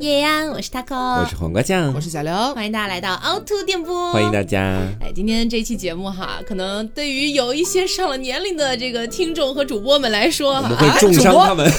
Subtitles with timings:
[0.00, 4.58] 叶安，我是 taco，我是黄瓜酱，我是小刘，欢迎大家来到凹凸电波，欢迎大家。
[4.98, 11.70] 哎，今天这期节目哈，可能对于有一些上了年龄的这个听众和主播们来说，我们会重伤他们。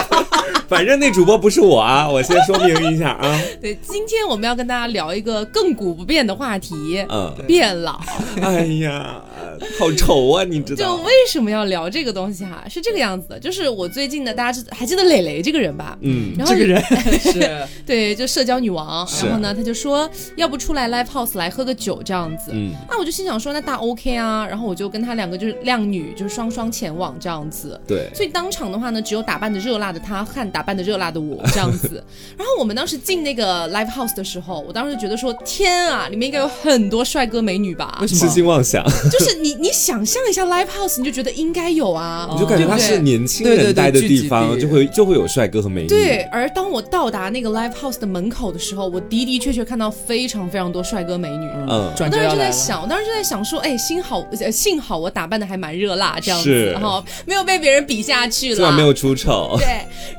[0.66, 3.38] 反正那主播不是我啊，我先说明一下啊。
[3.60, 8.00] 对，今天我们要跟大家聊一个亘古不变的话题，嗯，变老。
[8.40, 9.20] 哎呀。
[9.78, 10.44] 好愁啊！
[10.44, 10.96] 你知道？
[10.96, 12.64] 就为什么要聊这个东西哈？
[12.68, 15.96] 是这个样子的，就是我最近的，大家还记得磊磊这个人吧？
[16.00, 16.82] 嗯，然后这个人
[17.20, 19.06] 是， 对，就社交女王。
[19.22, 22.50] 然后呢，他就说要不出来 live house 来喝个酒这样子。
[22.52, 24.46] 嗯，那我就心想说，那大 OK 啊。
[24.46, 27.80] 然后我就跟他两个就是靓女，就是双双前往这样子。
[27.86, 28.08] 对。
[28.14, 32.02] 所以当场的话呢，只有打扮的热辣的他和打扮的热辣的我这样子。
[32.36, 37.98] 然后我们当时进那个 live house 的时候，我当时觉得说，天啊，里面应该有很多帅哥美女吧？
[38.00, 38.20] 为什么？
[38.20, 38.84] 痴心妄想。
[39.10, 45.88] 就是你，你你想象一下 live house，你就觉得应该有啊，你就感觉它是年轻人待的地方，就会就会有帅哥和美女。
[45.88, 51.48] 对，而当我到达那个 live house 的门口的时候，我的的确确看到非常非常多帅哥美女。
[51.66, 59.56] 嗯，我当时就在想，我当时就在想说，哎，幸好幸好我打扮的还蛮热辣这样子，然后没有被别人比下去了，没有出丑。
[59.58, 59.66] 对，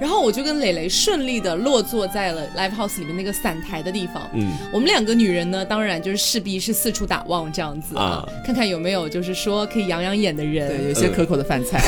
[0.02, 4.28] 然后我就跟磊磊顺利的落座在了 live house 里面那个散台的地方。
[4.34, 10.68] 嗯，我们两个女人呢，当然就是势必是四处打望这样子啊，看看有没有就是说可以养养眼的人。
[10.68, 11.82] 对，有些可口的饭菜。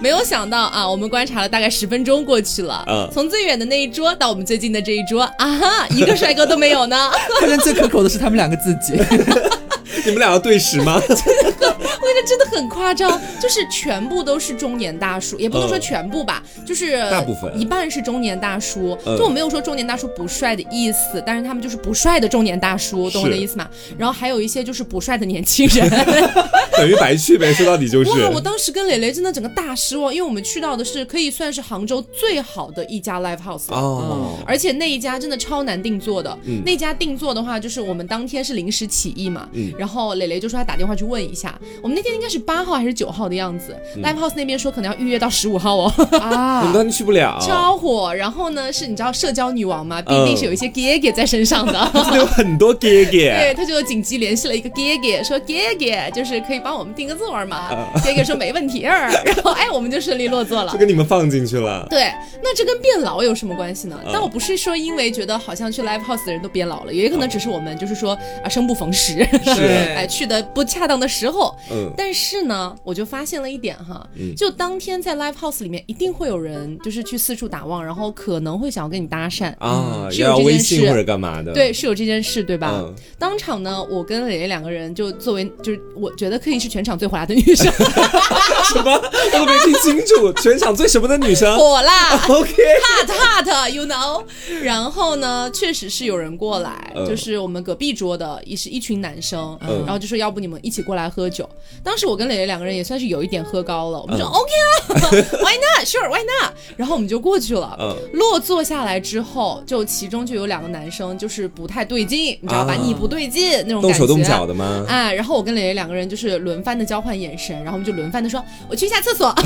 [0.00, 7.10] 没有想到啊，我们观察了大概十分钟过去了，嗯，从最远的那一桌到我们最近的这一桌啊，哈，一个帅哥都没有呢。
[7.40, 9.00] 看见最可口的是他们两个自己。
[10.04, 11.00] 你们俩要对食吗？
[11.08, 17.52] 我觉得真的很夸张，就是全部都是中年大叔，也不能说全部吧，就是大部分。
[17.58, 18.96] 一半是中年大叔。
[19.04, 23.68] 就我没有说中年大叔不帅的意思，但是他们就是不帅的中年大叔，懂我的意思吗？
[23.98, 25.88] 然后还有一些就是不帅的年轻人，
[26.76, 28.10] 等于白去呗，说到底就是。
[28.10, 48.14] 哇，我当时跟磊磊真的整个大失望，因为我们去到的是可以算是杭州最好的一家 live house 哦，而且那一家真的超难定做的，那家定做的话就是我们当天是临时起意嘛，然后磊磊就说他打电话去问一下，我们那天应该是八号还是九号的样子，live house 那边说可能要预约到十五号哦，啊， 你们去不了，超火。
[48.14, 57.68] 然后呢，是你知道社交女王嘛，必定是有一些哥哥在身上的， 有很多哥哥，对，他就紧急联系了一个哥哥，说哥哥就是可以帮我们订个座嘛，
[58.04, 59.10] 哥哥说没问题， 然
[59.42, 61.86] 后哎，我们就顺利落座了，就给你们放进去了。
[61.88, 62.12] 对，
[62.42, 63.98] 那这跟变老有什么关系呢？
[64.12, 69.94] 但我不是说因为觉得好像去 live house 的人都变老了，也可能只是我们就是说啊生不逢时，是。
[69.96, 74.06] 哎去的不恰当的时候，嗯，但是呢，我就发现了一点哈，
[74.36, 79.54] 就当天在 live house 里面一定会有人就是去四处打望，然后可能会想要跟你搭讪。
[79.58, 82.84] 啊，是有这件事或者干嘛的，对，是有这件事对吧？
[83.18, 87.72] 当场呢，我跟蕾蕾两个人就作为就是我觉得可以是全场最火辣的女生，
[88.72, 88.92] 什么？
[88.92, 91.54] 我都没听清楚，全场最什么的女生？
[91.58, 94.22] 火辣， OK，hot hot，you know。
[94.62, 101.48] 然后呢，确实是有人过来，就是我们隔壁桌的也是一群男生，然后就说要不你们一起过来喝酒。
[101.84, 104.66] 当时我跟磊磊两个人也算是有一点喝高了，我们说 OK 啊，
[105.44, 106.54] Why not？Sure，Why not？
[106.76, 107.96] 然后我们就过去了。
[108.14, 112.74] 落座下来之后，就其中就有两个男生就是不太对劲，你知道吧？
[112.74, 114.84] 你不对劲那种动手动脚的吗？
[114.88, 119.34] 哎，然后我跟磊磊两个人就是轮番的交换眼神，然后我们就轮番的说：“我去一下厕所。”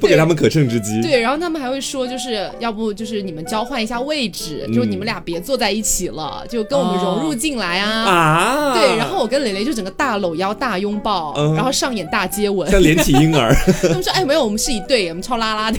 [0.00, 1.00] 不给他们可乘之机。
[1.02, 7.90] 对，然后他们还会说，就是要不就是你们交换一下位置，就你们俩别坐在一起了，就跟我们融入进来啊。
[7.90, 8.74] 啊。
[8.74, 13.54] 对，然后我跟蕾蕾就整个大搂腰、大拥抱，然后上演大接吻，像连体婴儿。
[13.82, 15.78] 他们说：“哎，没有，我们是一对，我们超拉拉的。”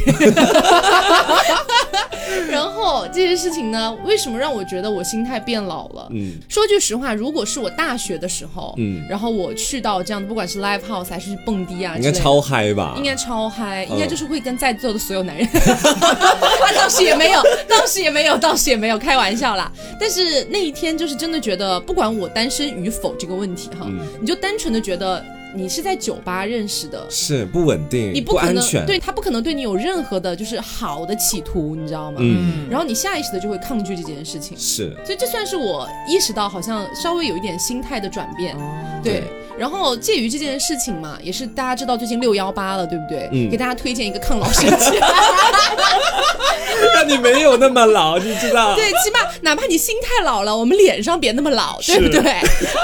[2.49, 6.07] 然后这件事情呢，为什么让我觉得我心态变老了？
[6.11, 12.93] 嗯，说句实话，如果是我大学的时候，嗯，然后我去到这样的，不管是 live house 还是蹦迪啊，应该超嗨吧？
[12.97, 15.47] 应该超嗨，应该就是会跟在座的所有男人。
[16.75, 19.71] 倒是也没有， 倒是也没有，倒是也没有，开玩笑啦。
[19.99, 23.87] 但是那一天就是真的觉得，不管我单身与否这个问题哈，
[24.19, 25.23] 你就单纯的觉得。
[25.55, 32.17] 你是在酒吧认识的，是不稳定，你不可能对他不可能对你有任何的，就是好的企图，你知道吗？
[32.21, 38.55] 嗯，然后你下意识的就会抗拒这件事情，是，所以这算是我意识到好像稍微有一点心态的转变，
[39.03, 39.23] 对。
[39.59, 43.29] 然后介于这件事情嘛，也是大家知道最近六幺八了，对不对？
[43.31, 44.97] 嗯，给大家推荐一个抗老神器，
[46.95, 48.73] 让你没有那么老，你知道？
[48.79, 52.31] 对，起码哪怕你心态老了，我们脸上别那么老，对不对？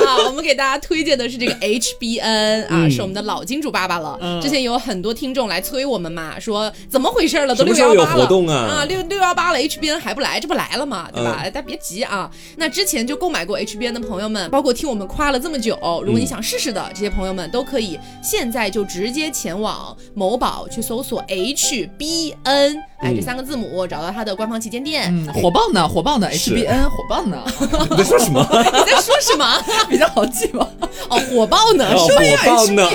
[0.06, 4.40] 啊，我们给大家推荐的是这个 HBN 啊，是我们的老金主爸爸了。
[4.42, 7.56] 之前有很多听众来催我们嘛，说怎么回事了？
[7.56, 11.42] 都六幺八了啊，六六幺八了，HBN 还不来，这不来了嘛，对吧？
[11.46, 12.30] 大家别急啊。
[12.58, 15.76] 那之前就购买过 HBN 的朋友们，包括听我们夸了这么久，
[16.06, 16.68] 如果你想试试。
[16.68, 22.76] 是的，这些朋友们都可以现在就直接前往某宝去搜索 HBN。
[23.00, 25.04] 哎，这嗯三个字母找到它的官方旗舰店。
[25.14, 27.38] 嗯，火爆呢，火爆呢，HBN 火爆呢，
[27.92, 28.46] 你在说什么？
[28.52, 29.46] 你在说什么？
[29.88, 30.68] 比较好记吗？
[31.10, 31.86] 哦，火爆呢？
[31.96, 32.08] 火
[32.46, 32.88] 爆呢？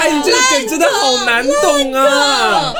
[0.00, 2.72] 哎，你这个梗真的好难懂啊！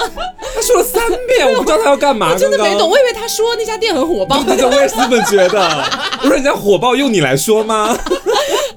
[0.54, 2.28] 他说了三遍，我不知道他要干嘛。
[2.30, 5.84] 刚刚真的没懂，我以为他说那家店很火爆对对对，我也是这么觉得。
[6.22, 7.96] 我说人家火爆用你来说吗？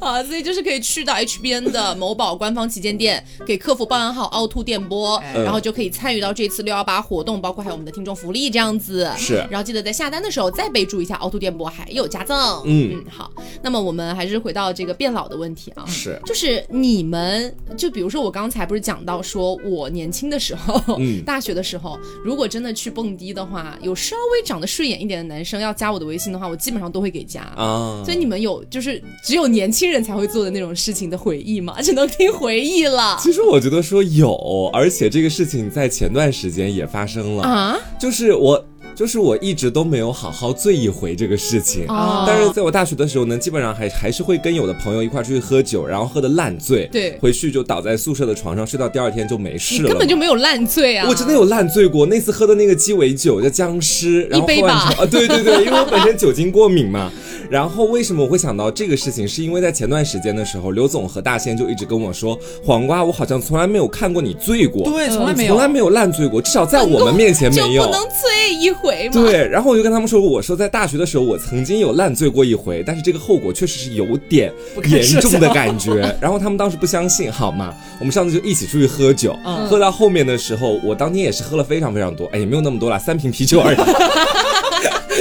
[0.02, 9.10] 啊，所以就是可以去到 HBN 的某宝官方旗舰店，给客服报暗号凹凸电波，哎然后就可以参与到这次六幺八活动，包括还有我们的听众福利这样子。
[9.16, 12.62] 是然后记得在下单的时候再备注一下凹凸电波，还有加赠。
[12.66, 13.32] 嗯嗯，好。
[13.62, 15.86] 那么我们还是回到这个变老的问题啊。
[15.86, 27.42] 是就是你们，就比如说我刚才不是讲到说，我年轻的时候，嗯大学的时候，如果真的去蹦迪的话，有稍微长得顺眼一点的男生要加我的微信的话，我基本上都会给加。
[27.56, 31.76] 啊所以你们有就是只有年轻人才会做的那种事情的回忆吗？
[31.84, 37.78] 只能听回忆了其实我觉得说有，而且这个事情在前段时间也发生了，啊！
[38.00, 38.66] 就是我。
[38.96, 49.84] 就是我一直都没有好好醉一回这个事情，哦但是在我大学的时候呢，基本上还还是会跟有的朋友一块出去喝酒，然后喝的烂醉，对回去就倒在宿舍的床上睡到第二天就没事了。
[49.84, 51.08] 你根本就没有烂醉啊！
[51.10, 57.12] 我真的有烂醉过，那次喝的那个鸡尾酒叫僵尸，然后喝完一杯吧之后啊，对对对，因为我本身酒精过敏嘛。
[57.52, 67.92] 然后为什么我会想到这个事情，是因为在前段时间的时候，刘总和大仙就一直跟我说，黄瓜，我好像从来没有看过你醉过，对，嗯从来没有，从来没有烂醉过，至少在我们面前没有就不。
[67.92, 69.12] 能醉一回吗？
[69.14, 74.52] 对，然后我就跟他们说，我说在大学的时候，我曾经有烂醉过一回，但是这个后果确实是有点
[74.90, 75.96] 严重的感觉。
[76.20, 77.74] 然后他们当时不相信，好吗？
[78.00, 83.78] 我们上次就一起出去喝酒，嗯喝到后面的时候，我当天也是喝了非常非常多，哎，也没有那么多啦，三瓶啤酒而已，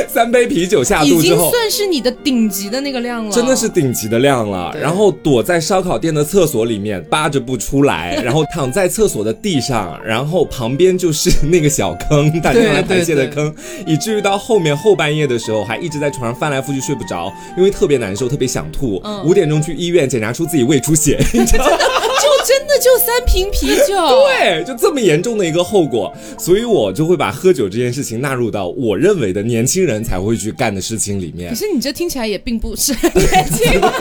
[0.09, 1.51] 三杯啤酒下已经肚之后。
[1.51, 13.53] 算是你的顶级的那个量了，真的是顶级的量了，然后躲在烧烤店的厕所里面扒着不出来， 然后躺在厕所的地上，然后旁边就是那个小坑，大家用来排泄的 坑，
[13.87, 19.01] 以至于到后面后半夜的时候还一直在床上翻来覆去睡不着，因为特别难受，特别想吐。
[19.05, 21.71] 嗯五点钟去医院检查出自己胃出血，你知道吗？
[21.77, 23.95] 就真的就三瓶啤酒，
[24.27, 31.57] 对，就这么严重的一个后果，所以我就会把喝酒这件事情纳入到我认为的年轻人才会去干的事情里面可。
[31.57, 33.93] 是你这听起来也并不是很年轻吧，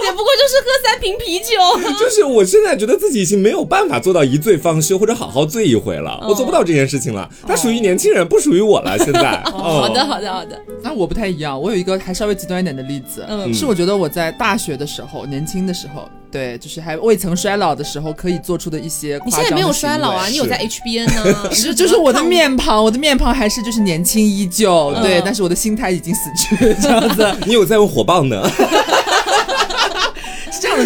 [0.00, 1.56] 也不过就是喝三瓶啤酒。
[1.98, 7.28] 就是我现在觉得自己已经没有办法做到一醉方休或者好好醉一回了，哦我做不到这件事情了。
[7.46, 8.96] 它属于年轻人，不属于我了。
[8.98, 10.60] 现在， 哦好的，，好的，好的。
[10.82, 25.02] 那我不太一样，我有一个还稍微极端一点的例子，嗯是我觉得我在大学的时候，年轻的时候，对，就是还未曾衰老的时候，可以做出的一些夸张的你现在没有衰老啊，你有在 HBN 呢， 是，就是我的面庞，我的面庞还是就是年轻依旧，嗯。
[25.02, 27.34] 对，但是我的心态已经死去，这样子。
[27.46, 28.42] 你有在用火棒呢？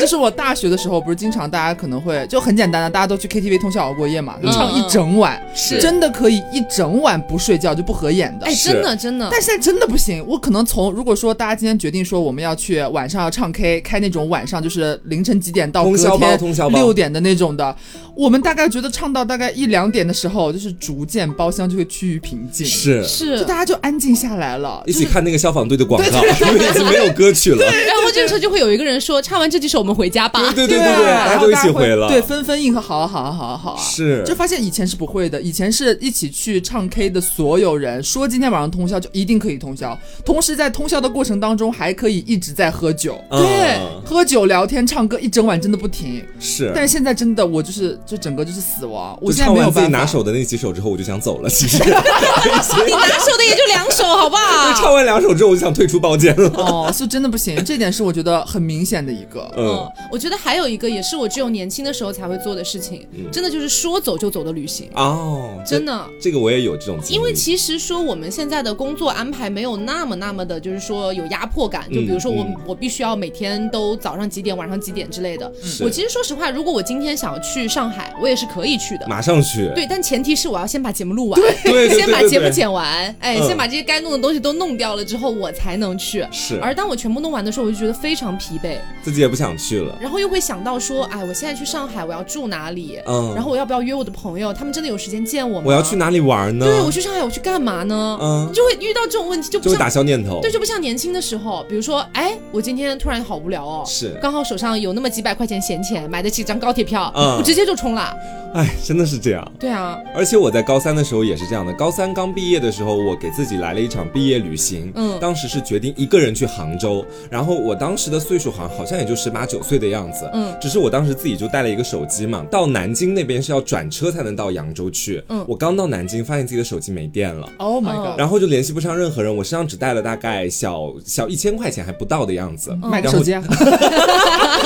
[0.00, 8.46] 就是我大学的时候，不是经常大家可能会就很简单的，大家都去 KTV 通宵熬过夜嘛，就唱一整晚，是真的可以一整晚不睡觉就不合眼的。
[8.46, 17.76] 哎，真的真的，但现在真的不行，我可能从如果说大家今天决定说我们要去晚上要唱 K，开那种晚上就是凌晨几点到隔通宵包天通宵包六点的那种的，
[18.20, 23.02] 我们大概觉得唱到大概一两点的时候，就是逐渐包厢就会趋于平静，是。
[23.02, 27.64] 是就大家就安静下来了，一起看那个消防队的广告，因为已经没有歌曲了。
[27.64, 30.52] 然后这个时候就会有一个人说，唱完这几首我们回家吧。
[30.52, 32.08] 对对对对对，大然后家都一起会回了。
[32.08, 46.22] 对，纷纷应和，好啊好啊好啊好啊，是就发现以前是不会的，以前是一起去唱 K 的所有人说今天晚上通宵就一定可以通宵，同时在通宵的过程当中还可以一直在喝酒，对嗯喝酒聊天唱歌一整晚真的不停。
[46.38, 46.70] 是。
[46.74, 49.98] 但是现在真的我就是就整个就是死亡，我现在唱完自己没有办法。
[50.00, 51.48] 拿手的那几首之后，我就想走了。
[51.48, 54.72] 其实， 你拿手的也就两首，好不好？
[54.74, 56.48] 唱完两首之后，我就想退出包间了。
[56.56, 59.48] 哦，是真的不行，这点是我觉得很明显的一个。
[59.56, 64.90] 嗯嗯，我觉得还有一个也是我只有年轻的时候才会做的事情，真的就是说走就走的旅行。
[64.94, 71.86] 哦，真的，这个我也有这种，因为其实说我们现在的工作安排没有那么那么的，就是说有压迫感。
[71.90, 75.50] 就比如说我、嗯我必须要每天都早上几点、晚上几点之类的。
[75.80, 79.06] 我其实说实话，如果我今天想要去上海，我也是可以去的。
[79.06, 79.70] 马上去。
[79.74, 86.26] 对，但前提是我要先把节目录完，对 先把节目剪完，哎，嗯先把这些该弄的东西都弄掉了之后，我才能去。
[86.32, 89.96] 是而当我全部弄完的时候，我就觉得非常疲惫，自己也不想去了。
[90.00, 92.98] 然后又会想到说，哎，我现在去上海，我要住哪里？
[93.06, 94.52] 嗯然后我要不要约我的朋友？
[94.52, 95.64] 他们真的有时间见我吗？
[95.66, 95.96] 我要去？
[96.00, 96.64] 哪里玩呢？
[96.64, 98.18] 对，我去上海，我去干嘛呢？
[98.22, 100.40] 嗯就会遇到这种问题，就不打消念头。
[100.40, 108.14] 对，就不像年轻的时候，比如说，哎，我今天突然好无聊哦，是刚好手上有那么几百块钱闲钱，买得起张高铁票，嗯我直接就冲了。
[108.52, 109.52] 哎，真的是这样。
[109.60, 111.72] 对啊，而且我在高三的时候也是这样的。
[111.74, 114.92] 高三刚毕业的时候，我给自己来了一场毕业旅行。
[114.96, 117.04] 嗯，当时是决定一个人去杭州。
[117.30, 120.28] 然后我当时的岁数好像好像也就十八九岁的样子。
[120.32, 122.44] 嗯，只是我当时自己就带了一个手机嘛。
[122.50, 125.22] 到南京那边是要转车才能到扬州去。
[125.28, 127.48] 嗯，我刚到南京，发现自己的手机没电了。
[127.58, 128.18] Oh my god！
[128.18, 129.34] 然后就联系不上任何人。
[129.34, 132.76] 我身上只带了大概小小一千块钱还不到的样子。
[132.82, 133.30] 买个手机。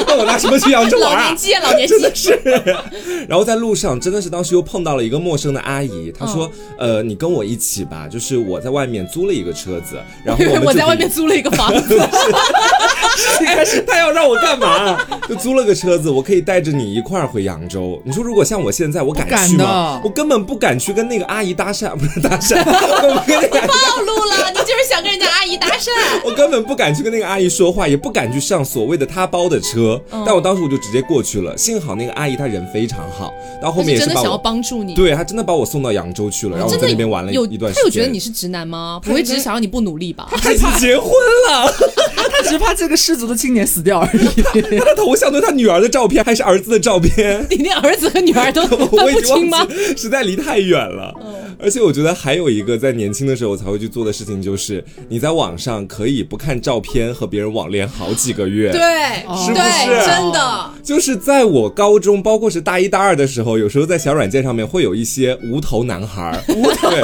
[0.07, 1.25] 那我拿什么去扬州玩啊？
[1.25, 1.93] 老年机，老年机。
[2.01, 2.41] 真的是。
[3.29, 6.13] 然后在路上，真的是当时又碰到了一个陌生的阿姨。
[6.17, 11.99] 她说：“呃，你跟我一起吧，就是我在外面租了一个车子，然后我 在外面租了一个房子。
[13.41, 14.99] 一开始他要让我干嘛？
[15.29, 18.01] 就租了个车子，我可以带着你一块儿回扬州。
[18.05, 20.01] 你说如果像我现在，我敢去吗？
[20.05, 25.91] 我根本不敢去跟那个阿姨搭讪，不是搭讪，我跟那个暴露了，你就是想跟人家阿姨搭讪。
[26.25, 30.01] 我根本不敢去跟那个阿姨说话，也不敢去上所谓的他包的车。
[30.11, 34.95] 但我当时我就直接过去了，幸好那个阿姨她人非常好，到后面也是真的想要帮助你。
[34.95, 37.75] 对，他真的把我送到扬州去了，然后我在那边玩了一段时间。
[37.75, 39.01] 他有觉得你是直男吗？
[39.03, 40.29] 不会只是想要你不努力吧？
[40.33, 41.11] 他已经结婚
[41.49, 41.73] 了，
[42.17, 44.43] 他只是怕这个失足的青年死掉而已。
[44.79, 47.47] 他的头像都是他女儿的照片还是儿子的照片？
[47.51, 49.67] 你连儿子和女儿都分不清吗？
[49.97, 51.15] 实在离太远了。
[51.63, 58.73] 而且我觉得还有一个在年轻的时候才会去做的事情，就是你在网上可以不看照片和别人网恋好几个月。
[58.73, 58.81] 对，
[59.45, 60.07] 是不是？
[60.07, 67.03] 真的，就是在我高中，包括是大一、大二的时候，有时候在小软件上面会有一些无头男孩，对，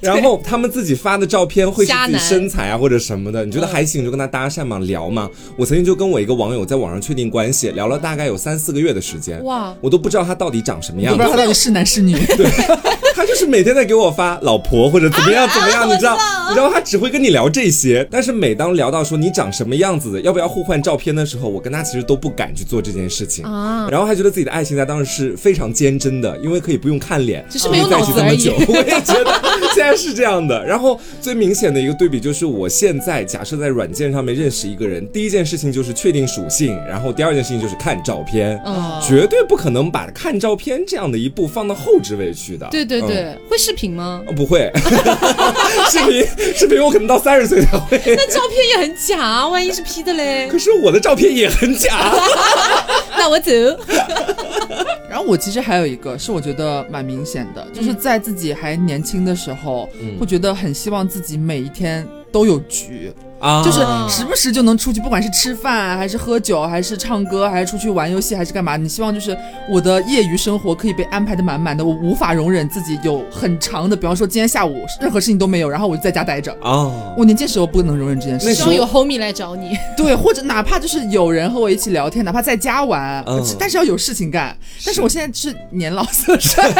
[0.00, 5.28] 然后他们自己发的照片会是自己身材啊或者什么的，你觉得还行就跟他搭讪嘛，聊嘛。
[5.56, 12.14] 我曾经就跟我一个网友在网上确定关系，聊了大概有三四个月的时间，哇，我都不知道他到底长什么样，不知道他到底是男是女。
[12.36, 12.46] 对，
[13.14, 28.48] 他就是每天在给我发老婆或者怎么样怎么样，你知道，你知道他只会跟你聊这些，但是每当聊到说你长什么样子，要不要互换照片的时候，我跟他其实都不敢去做这件事情啊，然后他觉得自己的爱情在当时是非常坚贞的，因为可以不用看脸，只是没有脑子而已。
[28.68, 29.32] 我也觉得
[29.74, 30.64] 现在是这样的。
[30.64, 38.60] 然后最明显的一个对比就是，我现在假设在软件上面认识一个人，第一件事情就是确定属性，然后第二件事情就是看照片，
[39.06, 42.68] 绝对不可能把看照片这样的一步放到后置位去的。
[42.70, 44.22] 对对对，会视频吗？
[44.36, 44.70] 不会，
[45.90, 48.00] 视频视频我可能到三十岁才会。
[48.06, 50.48] 那照片也很假，万一是 P 的嘞？
[50.48, 52.12] 可是我的照片也很假。
[53.16, 53.50] 那我走。
[55.10, 59.88] 然后我其实还有一个是我觉得蛮明显的，就是在自己还年轻的时候，
[60.18, 63.12] 会觉得很希望自己每一天都有局。
[63.40, 68.76] 啊，就是时不时就能出去，不管是吃饭还是喝酒，还是唱歌，还是出去玩游戏，还是干嘛？
[68.76, 69.34] 你希望就是
[69.66, 76.92] 我的业余生活可以被安排的满满的，我无法容忍自己有很长的，比方说今天下午任何事情都没有，然后我就在家待着啊。
[77.16, 83.24] 我年轻时候不能容忍这件事，希望有 homie 来找你，对，或者哪怕就是有人和我一起聊天，哪怕在家玩，
[83.58, 84.54] 但是要有事情干。
[84.84, 86.62] 但是我现在是年老色衰。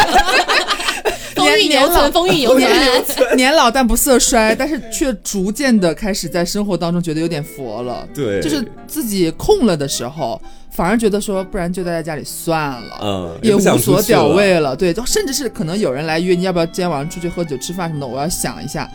[1.40, 2.58] 风韵犹存，风韵犹
[3.04, 3.36] 存。
[3.36, 8.06] 年老但不色衰，但是却逐渐的开始在生活当中觉得有点佛了。
[8.14, 14.76] 对，就是自己空了的时候，反而觉得说，不然就待在家里算了，嗯，也无所屌味了。
[14.76, 18.90] 对，就甚至是可能有人来约你，要不要今天晚上出去喝酒吃饭什么的，我要想一下。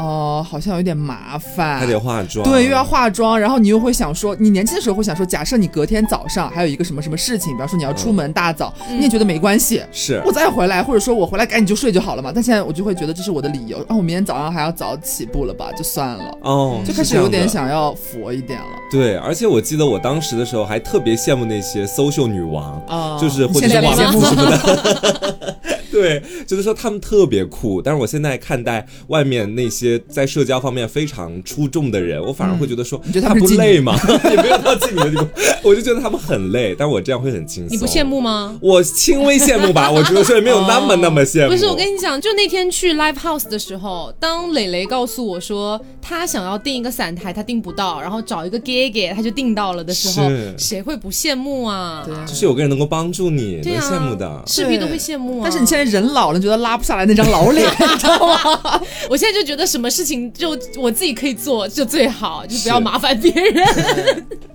[0.00, 12.32] 哦，好像有点麻烦，还得化妆，对，又要化妆，然后你又会想说，你年轻的时候会想说，假设你隔天早上还有一个什么什么事情，比方说你要出门大早，你也觉得没关系，是我再回来，或者说我回来赶紧就睡就好了嘛。
[12.34, 18.66] 但现在我就会觉得这是我的理由，啊，我明天早上还要早起步了吧，就算了，哦，就开始有点想要佛一点了。
[18.90, 25.58] 对，而且我记得我当时的时候还特别羡慕那些 social 女王啊，就是或者是网目什么的，
[25.92, 27.82] 对，就是说他们特别酷。
[27.82, 29.89] 但是我现在看待外面那些。
[30.08, 33.94] 在社交方面非常出众的人，我反而会觉得说，你觉得他不累吗？
[34.30, 35.26] 也没有到妓女的地步，
[35.62, 37.76] 我就觉得他们很累，但我这样会很轻松。
[37.76, 38.58] 你不羡慕吗？
[38.60, 41.50] 我轻微羡慕吧，我觉得说没有那么那么羡慕。
[41.50, 50.28] 不是，我跟你讲，就那天去 live house 的时候，当磊磊告诉我说他想要订一个散台，他订不到，然后找一个 gay gay 他就订到了的时候，
[50.58, 52.02] 谁会不羡慕啊？
[52.04, 55.42] 对，就是有个人能够帮助你，能羡慕的，视频都会羡慕啊。
[55.44, 58.80] 但是你现在人老了，觉得拉不下来那张老脸， 你知道吗？
[59.08, 64.26] 我现在就觉得什么事情就我自己可以做就最好，就不要麻烦别人。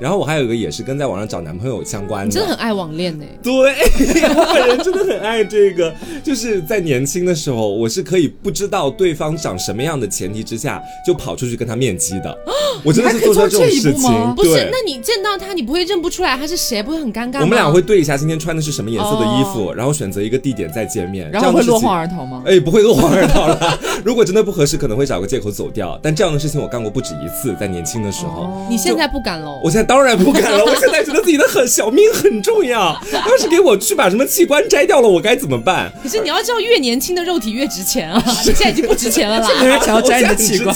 [0.00, 3.24] 然后我还有一个也是跟在网上找男朋友相关的，真的很爱网恋呢。
[3.42, 3.52] 对，
[4.34, 12.36] 我本人真的很爱这个，就是在年轻的时候，我是可以不知道对方长什么样的前提之下，就跑出去跟他面基的。
[12.84, 14.34] 我真的是做出这种事情。
[14.34, 17.40] 不是，那你见到他，你不会认不出来他是谁，不会很尴尬吗？
[17.42, 21.30] 我们俩会对一下今天穿的是什么颜色的衣服，然后选择一个地点再见面。
[21.30, 22.42] 然后会落荒而逃吗？
[22.46, 23.78] 哎，不会落荒而逃了。
[24.04, 25.98] 如果真的不合适，可能会找个借口走掉。
[26.02, 28.66] 但这样的事情我干过不止一次，在年轻的时候。
[28.68, 29.60] 你现在不敢喽？
[29.62, 29.82] 我现在。
[29.92, 30.64] 当然不敢了。
[30.64, 32.98] 我现在觉得自己的很小命很重要。
[33.12, 35.92] 要是给我去把什么器官摘掉了，我该怎么办？
[36.02, 38.22] 可是你要知道，越年轻的肉体越值钱啊！
[38.46, 39.48] 你现在已经不值钱了啦。
[39.60, 40.74] 有人想要摘你的器官？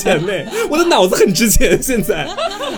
[0.68, 2.28] 我的脑子很值钱现在。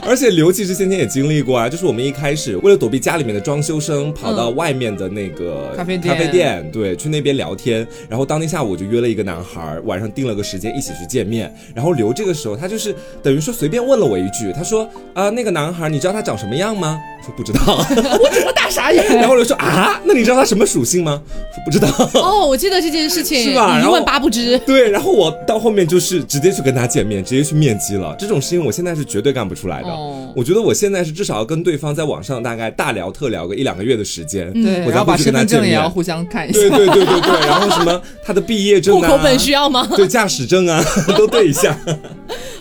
[0.07, 7.87] 而且刘其实先前也经历过啊，就是我们一开始为了躲避家里面的装修声，跑到外面的那个咖啡店，咖啡店对，去那边聊天。
[8.09, 11.52] 然后当天下午我就约了一个男孩，晚上定了个时间一起去见面。
[11.75, 16.99] 然后刘这个时候他就是等于说随便问了我一句，他说啊，那个男孩你知道他长什么样吗？
[17.25, 19.05] 说不知道， 我怎么大傻眼？
[19.17, 21.21] 然后我就说啊，那你知道他什么属性吗？
[21.55, 21.89] 说不知道。
[22.15, 23.81] 哦，我记得这件事情，是吧？
[23.81, 24.57] 一问八不知。
[24.61, 28.15] 对，然后我到后面就是直接去跟他见面，直接去面基了。
[28.19, 29.89] 这种事情我现在是绝对干不出来的。
[30.35, 36.59] 我觉得我现在是至少要跟对方在网上大概大聊特聊个一两个月的时间，对，然后把身份证也要互相看一下。
[36.61, 39.87] 对对对对对，然后什么他的毕业证、户口本需要吗？
[39.97, 40.83] 对，驾驶证啊
[41.19, 41.77] 都对一下。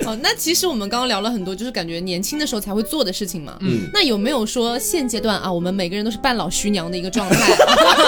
[0.07, 3.57] 哦，那其实我们刚刚聊了很多，就是感觉年轻的时候才会做的事情嘛。
[3.59, 7.53] 嗯，那有没有说现阶段啊，我们每个人都是半老徐娘的一个状态？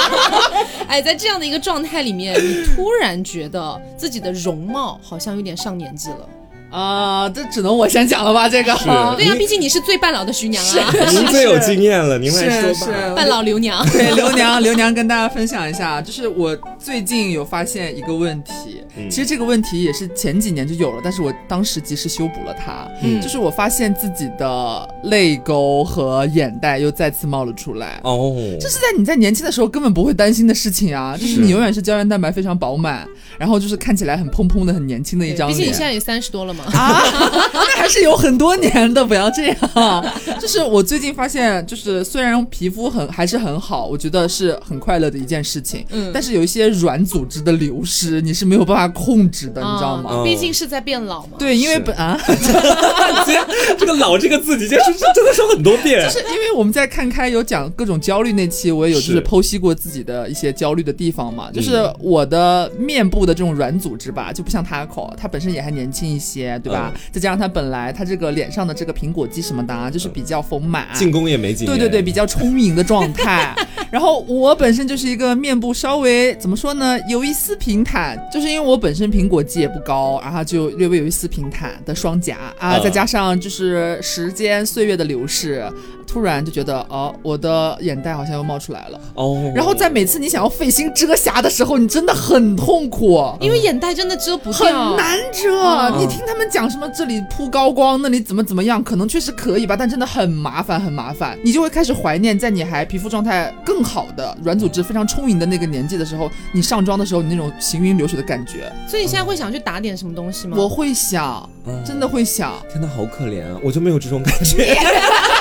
[0.88, 6.30] 哎，在这样的一个状态里面，你突然觉得自己的容貌好像有点上年纪了。
[6.70, 8.48] 啊，这只能我先讲了吧？
[8.48, 8.74] 这个
[9.18, 13.14] 对呀，毕竟你是最半老的徐娘啊，您最有经验了，您来说吧。
[13.16, 22.88] 半老刘娘，对刘娘，刘娘跟大家分享一下，就是我最近有发现一个问题，其实这个问题也是前几年就有了，但是我当时及时修补了它。
[23.02, 28.00] 嗯，就是我发现自己的泪沟和眼袋又再次冒了出来。
[28.04, 33.08] 哦，这是在你在年轻的时候根本不会担心的事情啊，就是你永远是胶原蛋白非常饱满，
[33.38, 35.58] 然后就是看起来很蓬蓬的、很年轻的一张脸。
[35.58, 36.59] 毕竟你现在也三十多了嘛。
[36.74, 37.02] 啊，
[37.54, 39.58] 那还是有很多年的，不要这样。
[40.40, 45.86] 就是我最近发现，就是虽然皮肤很还是很好，我觉得是很快乐的一件事情。
[45.90, 50.24] 嗯，但是有一些软组织的流失，你是没有办法控制的，你知道吗？
[50.24, 51.34] 毕竟是在变老嘛。
[51.38, 52.18] 对，因为本啊，
[53.78, 56.02] 这个“老”这个字，你这是真的说很多遍。
[56.04, 61.50] 就是因为我们在看开有讲各种焦虑那期，我也有就是剖析过自己的一些焦虑的地方嘛。
[61.52, 66.92] 就是我的面部的这种软组织吧，就不像他口，他本身也还年轻一些，对吧？
[67.12, 73.54] 再加上他本来他这个脸上的这个苹果肌什么的，啊，就是比较丰满，进攻也没进对对对，比较充盈的状态。
[73.92, 85.70] 然后我本身就是一个面部稍微怎么说呢，有一丝平坦，就是因为我本身苹果肌也不高，然后就略微有一丝平坦的双颊啊，再加上就是时间岁月的流逝。
[86.12, 89.52] 突然就觉得哦，我的眼袋好像又冒出来了哦。
[89.54, 95.96] 然后在每次你想要费心遮瑕的时候，你真的很痛苦，因为眼袋真的遮不掉，很难遮。
[96.00, 101.38] 你听他们讲什么这里铺高光，那里怎么怎么样，可能确实可以吧，但真的很麻烦，很麻烦。
[101.44, 108.72] 你就会开始怀念在你还皮肤状态更好的、软组织非常充盈的那个年纪的时候，你上妆的时候你那种行云流水的感觉。
[108.88, 110.58] 所以你现在会想去打点什么东西吗？
[110.58, 111.50] 我会想，
[111.86, 112.54] 真的会想。
[112.72, 113.60] 天呐，好可怜啊！
[113.64, 114.76] 我就没有这种感觉。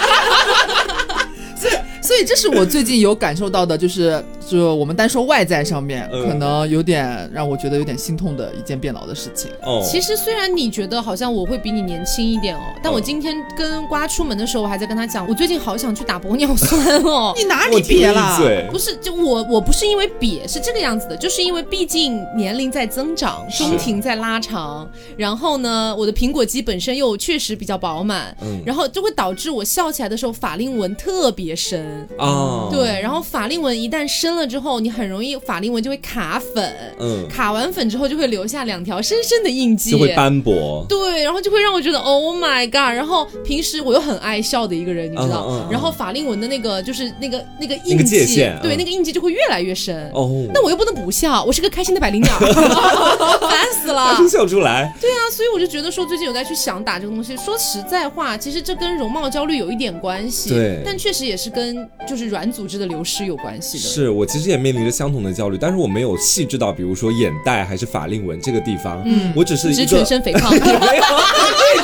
[2.08, 9.50] 所以这是我最近有感受到的，就是 就我们单说外在上面，可能有点让我觉得有点心痛的一件变老的事情。
[9.62, 17.34] 哦，其实虽然你觉得好像我会比你年轻一点哦，但我今天跟瓜出门的时候，我还在跟他讲，我最近好想去打玻尿酸哦。
[17.36, 18.70] 你哪里瘪了？
[18.72, 31.97] 不是，就我我不是因为瘪，是这个样子的，就是因为毕竟年龄在增长，中庭在拉长，然后呢，我的苹果肌本身又确实比较饱满，嗯，然后就会导致我笑起来的时候法令纹特别深。
[32.18, 42.94] 哦，对，然后法令纹一旦深了之后，你很容易法令纹就会卡粉，嗯，卡完粉之后就会留下两条深深的印记，就会斑驳，对，然后就会让我觉得 Oh my God！
[42.94, 48.24] 然后平时我又很爱笑的一个人，你知道，然后法令纹的那个就是那个那个印记，
[48.62, 50.11] 对，那个印记就会越来越深。
[50.14, 52.38] 哦，那我又不能不笑，我是个开心的百灵鸟，
[53.40, 54.92] 烦死了，笑出来。
[55.00, 57.37] 对啊，所以我就觉得说最近有在去想打这个东西。
[57.37, 61.88] 说实在话，其实这跟容貌焦虑有一点关系，对，但确实也是跟。
[62.07, 63.83] 就是软组织的流失有关系的。
[63.85, 69.03] 是我其实也面临着相同的焦虑，但是我没有细致到，比如说眼袋还是法令纹这个地方。
[69.05, 70.51] 嗯，我只是一个全身肥胖。
[70.59, 70.59] 闭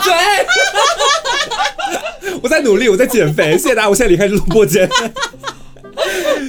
[0.03, 0.13] 嘴！
[2.43, 3.53] 我在努力，我在减肥。
[3.53, 4.89] 谢谢大家，我现在离开这个播间。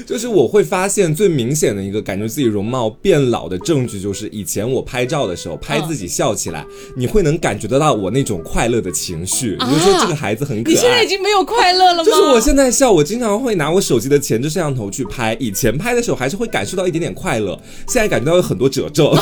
[0.05, 6.65] 就是我会发现最明显的一个感觉自己容貌变老的证据，就是以前我拍照的时候拍自己笑起来，
[6.95, 9.57] 你会能感觉得到我那种快乐的情绪。
[9.57, 10.73] 比如说这个孩子很可爱。
[10.73, 12.03] 你现在已经没有快乐了吗？
[12.03, 19.17] 就是我现在笑，我经常会拿我手机的前置摄像头去拍，以前拍的时候还是会感受到一点点快乐，现在感觉到有很多褶皱。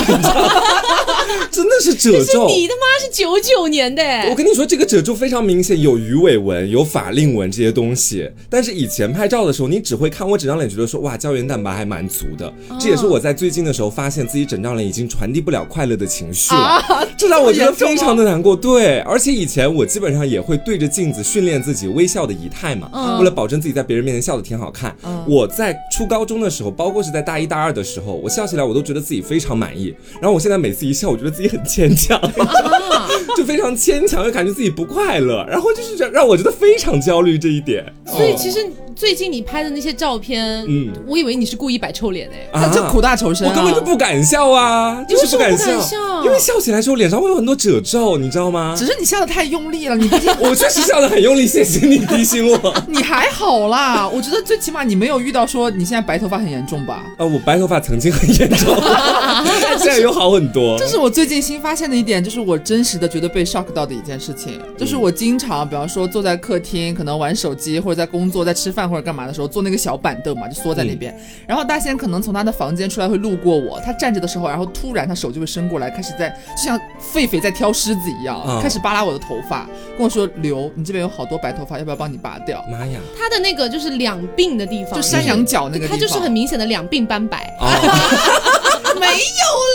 [1.50, 2.46] 真的是褶皱。
[2.46, 8.28] 你他妈是九九年的，我跟你说，这个褶皱非常明显，有鱼尾纹、有法令纹这些东西。
[8.48, 12.52] 但是以前拍照的时候，你只会看我整张脸，觉得说哇，胶原蛋白还蛮足的。
[12.78, 18.54] 这也是我在最近的时候发现自己整张脸已经传递不了快乐的情绪了，这让我觉得非常的难过。
[18.54, 24.94] 对，而且以前我基本上也会对着镜子训练自己微笑的仪态嘛，为了保证自己在别人面前笑的挺好看。
[25.26, 29.94] 我在初高中的时候，包括是在大一大二的时候，我笑起来我都觉得自己非常满意。
[30.20, 32.20] 然后我现在每次一笑，我觉得自己很牵强，
[33.36, 37.84] 就非常牵强，又感觉自己不快乐，然后就是让让我觉得非常焦虑这一点。
[38.06, 38.58] 所以其实。
[38.96, 48.74] 最近你拍的那些照片，嗯，我以为你是故意摆臭脸哎，啊，这苦大仇深，我根本就不敢笑啊，就是不敢笑，因为笑起来时候脸上会有很多褶皱，你知道吗？
[48.76, 52.74] 只是你笑的太用力了，你 我确实笑的很用力，谢谢你提醒我。
[52.86, 57.04] 你还好啦，我觉得最起码你没有遇到说你现在白头发很严重吧？
[57.18, 58.76] 呃，我白头发曾经很严重，
[59.78, 60.78] 现在又好很多。
[60.78, 68.83] 这是我最近新发现的一点，就是我真实的觉得被 shock 到的一件事情，就是我经常，比方说坐在客厅，可能玩手机，或者在工作，在吃饭。
[68.88, 71.14] 或者干嘛的时候坐那个小板凳嘛，就缩在那边。
[71.46, 76.78] 然后大仙可能从他的房间出来会路过我，他站着的时候，然后突然他手就会伸过来，开始在就像
[77.12, 79.66] 狒狒在挑狮子一样，开始扒拉我的头发，
[79.96, 82.98] 跟我说：“刘，你这边有好多白头发，要不要帮你拔掉？”妈呀！
[83.18, 87.54] 他的那个就是两鬓的地方，就山羊角那个，他就是很明显的两鬓斑白。
[89.00, 89.12] 没有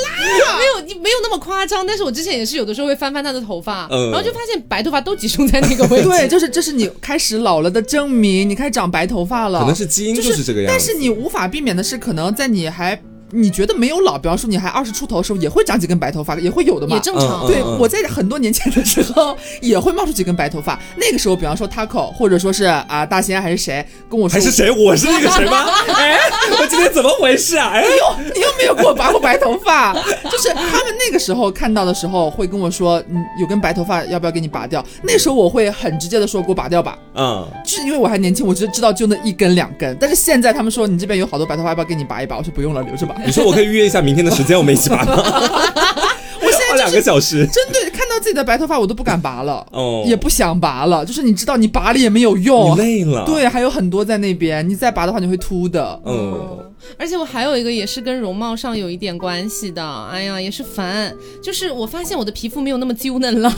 [0.05, 1.86] 啦，没有你没有那么夸张。
[1.86, 6.08] 但是我之前也是有的时候会翻翻他的头发，然后就发现白头发都集中在那个位置。
[6.10, 9.60] 对，就是这是你开始老了的证明，你开始长白头发了。
[9.60, 10.77] 可能是基因就是这个样子。
[10.77, 12.99] 但是你无法避免的是，可能在你还。
[13.31, 17.45] 你觉得没有老，比方说你还二十出头的时候，也会长几根白头发，也会有的嘛，也正常。
[17.47, 20.79] 对，我在很多年前的时候也会冒出几根白头发。
[20.97, 24.69] 那个时候，比方说 Taco，或者说是啊大仙还是谁跟我说，还是谁？
[24.71, 25.65] 我是那个谁吗？
[25.95, 26.17] 哎，
[26.59, 27.69] 我今天怎么回事啊？
[27.73, 34.83] 哎呦，你又没有给我拔过白头发，就是他们那个时候看到的时候会跟我说，嗯，有根白头发要不要给你拔掉？
[35.03, 36.97] 那时候我会很直接的说，给我拔掉吧。
[37.15, 39.95] 嗯，就是因为我还年轻，我就知道就那一根两根。
[39.99, 42.37] 但是现在他们说你这边有好多白头发，要不要给你拔一拔？
[42.37, 43.15] 我说不用了，留着吧。
[43.25, 45.13] 你说我可以预约一下明天的时间，我们一起玩吗？
[46.41, 47.88] 我现在 两个小时，针对看
[48.19, 51.05] 到自己的白头发，我都不敢拔了，哦，也不想拔了。
[51.05, 53.25] 就是你知道，你拔了也没有用，累了。
[53.25, 55.99] 对，还有很多在那边，你再拔的话，你会秃的。
[56.05, 56.65] 嗯。
[56.97, 63.53] 而且我还有一个也是跟容貌上有一点关系的，哎呀，也是烦，就是我发现我的皮肤没有那么 娇嫩了。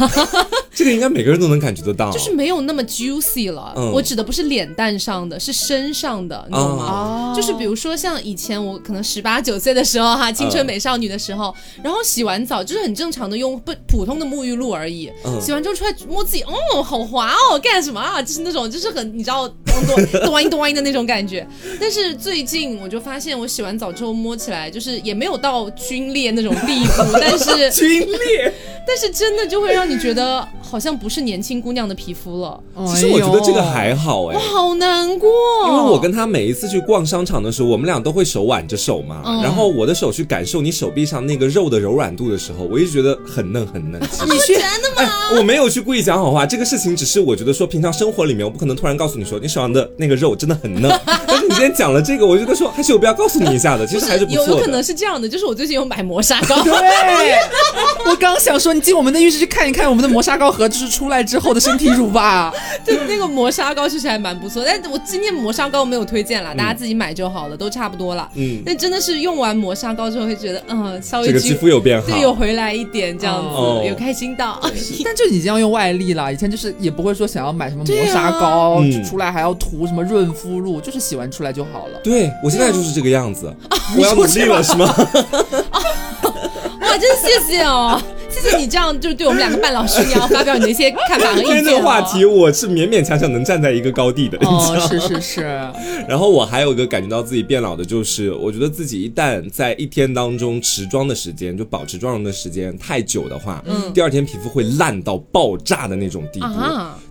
[0.73, 3.73] 这个应该每个人都能感觉得到，就是没有那么 juicy 了。
[3.93, 7.33] 我指的不是脸蛋上的，是身上的，你懂吗？
[7.35, 18.19] 就是比如说像以前我可能十八九岁的时候哈，青春美少女的时候，然后洗完澡就是很正常的用不普通的沐浴露而已，洗完之后出来摸自己，哦，好滑哦，干什么啊？
[18.19, 21.47] 就是那种就是很你知道 咚咚咚咚的那种感觉。
[21.79, 23.11] 但是最近我就发。
[23.11, 28.53] 发现我洗完澡之后摸起来就是也没有到皲裂那种地步，但是 皲裂，
[28.87, 32.57] 但是真的就会让你觉得好像不是年轻姑娘的皮肤了。
[32.87, 35.29] 其实我觉得这个还好哎，我好难过，
[35.67, 44.01] 因为我跟他每一次去逛商场的时候，我们俩都会手挽着手嘛，然后我的手去感受你手臂上那个肉的柔软度的时候，我一直觉得很嫩很嫩。
[44.01, 45.11] 你真的吗？
[45.37, 50.89] 我没有去故意讲好话，这个事情只是我觉得说平常生活里面我不可能突然告诉你说你手上的那个肉真的很嫩，
[51.27, 53.01] 但是你今天讲了这个，我觉得说还是有。
[53.01, 56.61] 必要告诉你一下的，其实还是不错有有可能是这样的，就是我最近有买磨砂膏。
[56.61, 56.71] 对，
[58.05, 62.53] 我刚想说，你进我们的浴室去看一看我们的磨砂膏盒，就是出来之后的身体乳吧。
[62.85, 68.29] 对，那个磨砂膏其实还蛮不错，但我今天磨砂膏没有推荐了，大家自己买就好了，都差不多了。
[68.35, 68.61] 嗯。
[68.63, 74.59] 但真的是用完磨砂膏之后会觉得，嗯，稍微这个肌肤有变好，对，有回来一点这样子，有开心到。
[75.03, 81.99] 但就已经要用外力了，以前就是也不会说想要买什么磨砂膏，出来还要涂什么润肤露，就是洗完出来就好了。
[82.03, 82.91] 对我现在就是。
[82.91, 83.55] 这个样子，
[83.97, 84.85] 我要努力了是吗？
[86.81, 87.97] 哇，真谢谢哦。
[88.31, 91.63] 谢谢你这样，就是对我们两个半老师，你要发表你的一些看法和意见。
[91.65, 94.37] 这个话题，我是勉勉强强能站在一个高地的。
[94.41, 95.41] 哦，是是是。
[96.07, 106.47] 然后我还有一个感觉到自己变老的，就是我觉得自己一旦在一天当中持妆的时间，就保持妆容的时间太久的话，嗯，第二天皮肤会烂到爆炸的那种地步，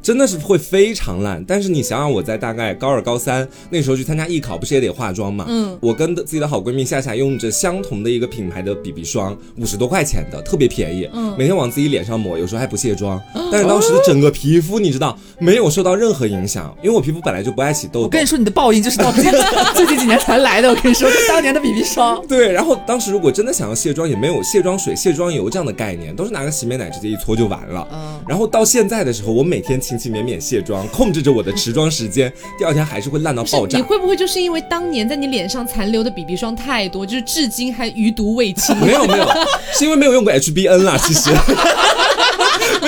[0.02, 1.42] 真的是会非常烂。
[1.46, 5.44] 但是你想想，我在大概高二、高三那时候去参加艺考，不是也得化妆嘛？
[5.48, 11.09] 嗯，我跟自己的好闺蜜夏夏用着相同的一个品牌的 BB 霜，五十多块钱的，特别便宜。
[11.36, 13.20] 每天往自己脸上抹，有时候还不卸妆，
[13.50, 18.02] 但是当时的整个皮肤你知道没有受到任何影响，因为我皮肤本来就不爱起痘痘。
[18.02, 20.68] 我跟你说，你的报应就是到最近几年才来的。
[20.68, 22.22] 我跟你说，当年的 BB 霜。
[22.28, 27.86] 对，然后当时如果真的想要卸妆，也没有卸妆水、卸妆油这样的概念，都是拿个洗面奶直接一搓就完了。
[27.92, 28.20] 嗯。
[28.28, 33.78] 然后到现在的时候，我每天勤勤勉勉卸妆，控制着我的持妆时间，第二天还是会烂到爆炸。
[33.78, 38.76] 你会不会就是因为当年在你脸上残留的 BB 霜太多，就是至今还余毒未清？
[38.78, 39.26] 没有没有，
[39.72, 41.30] 是因为没有用过 HBN 啦，其实。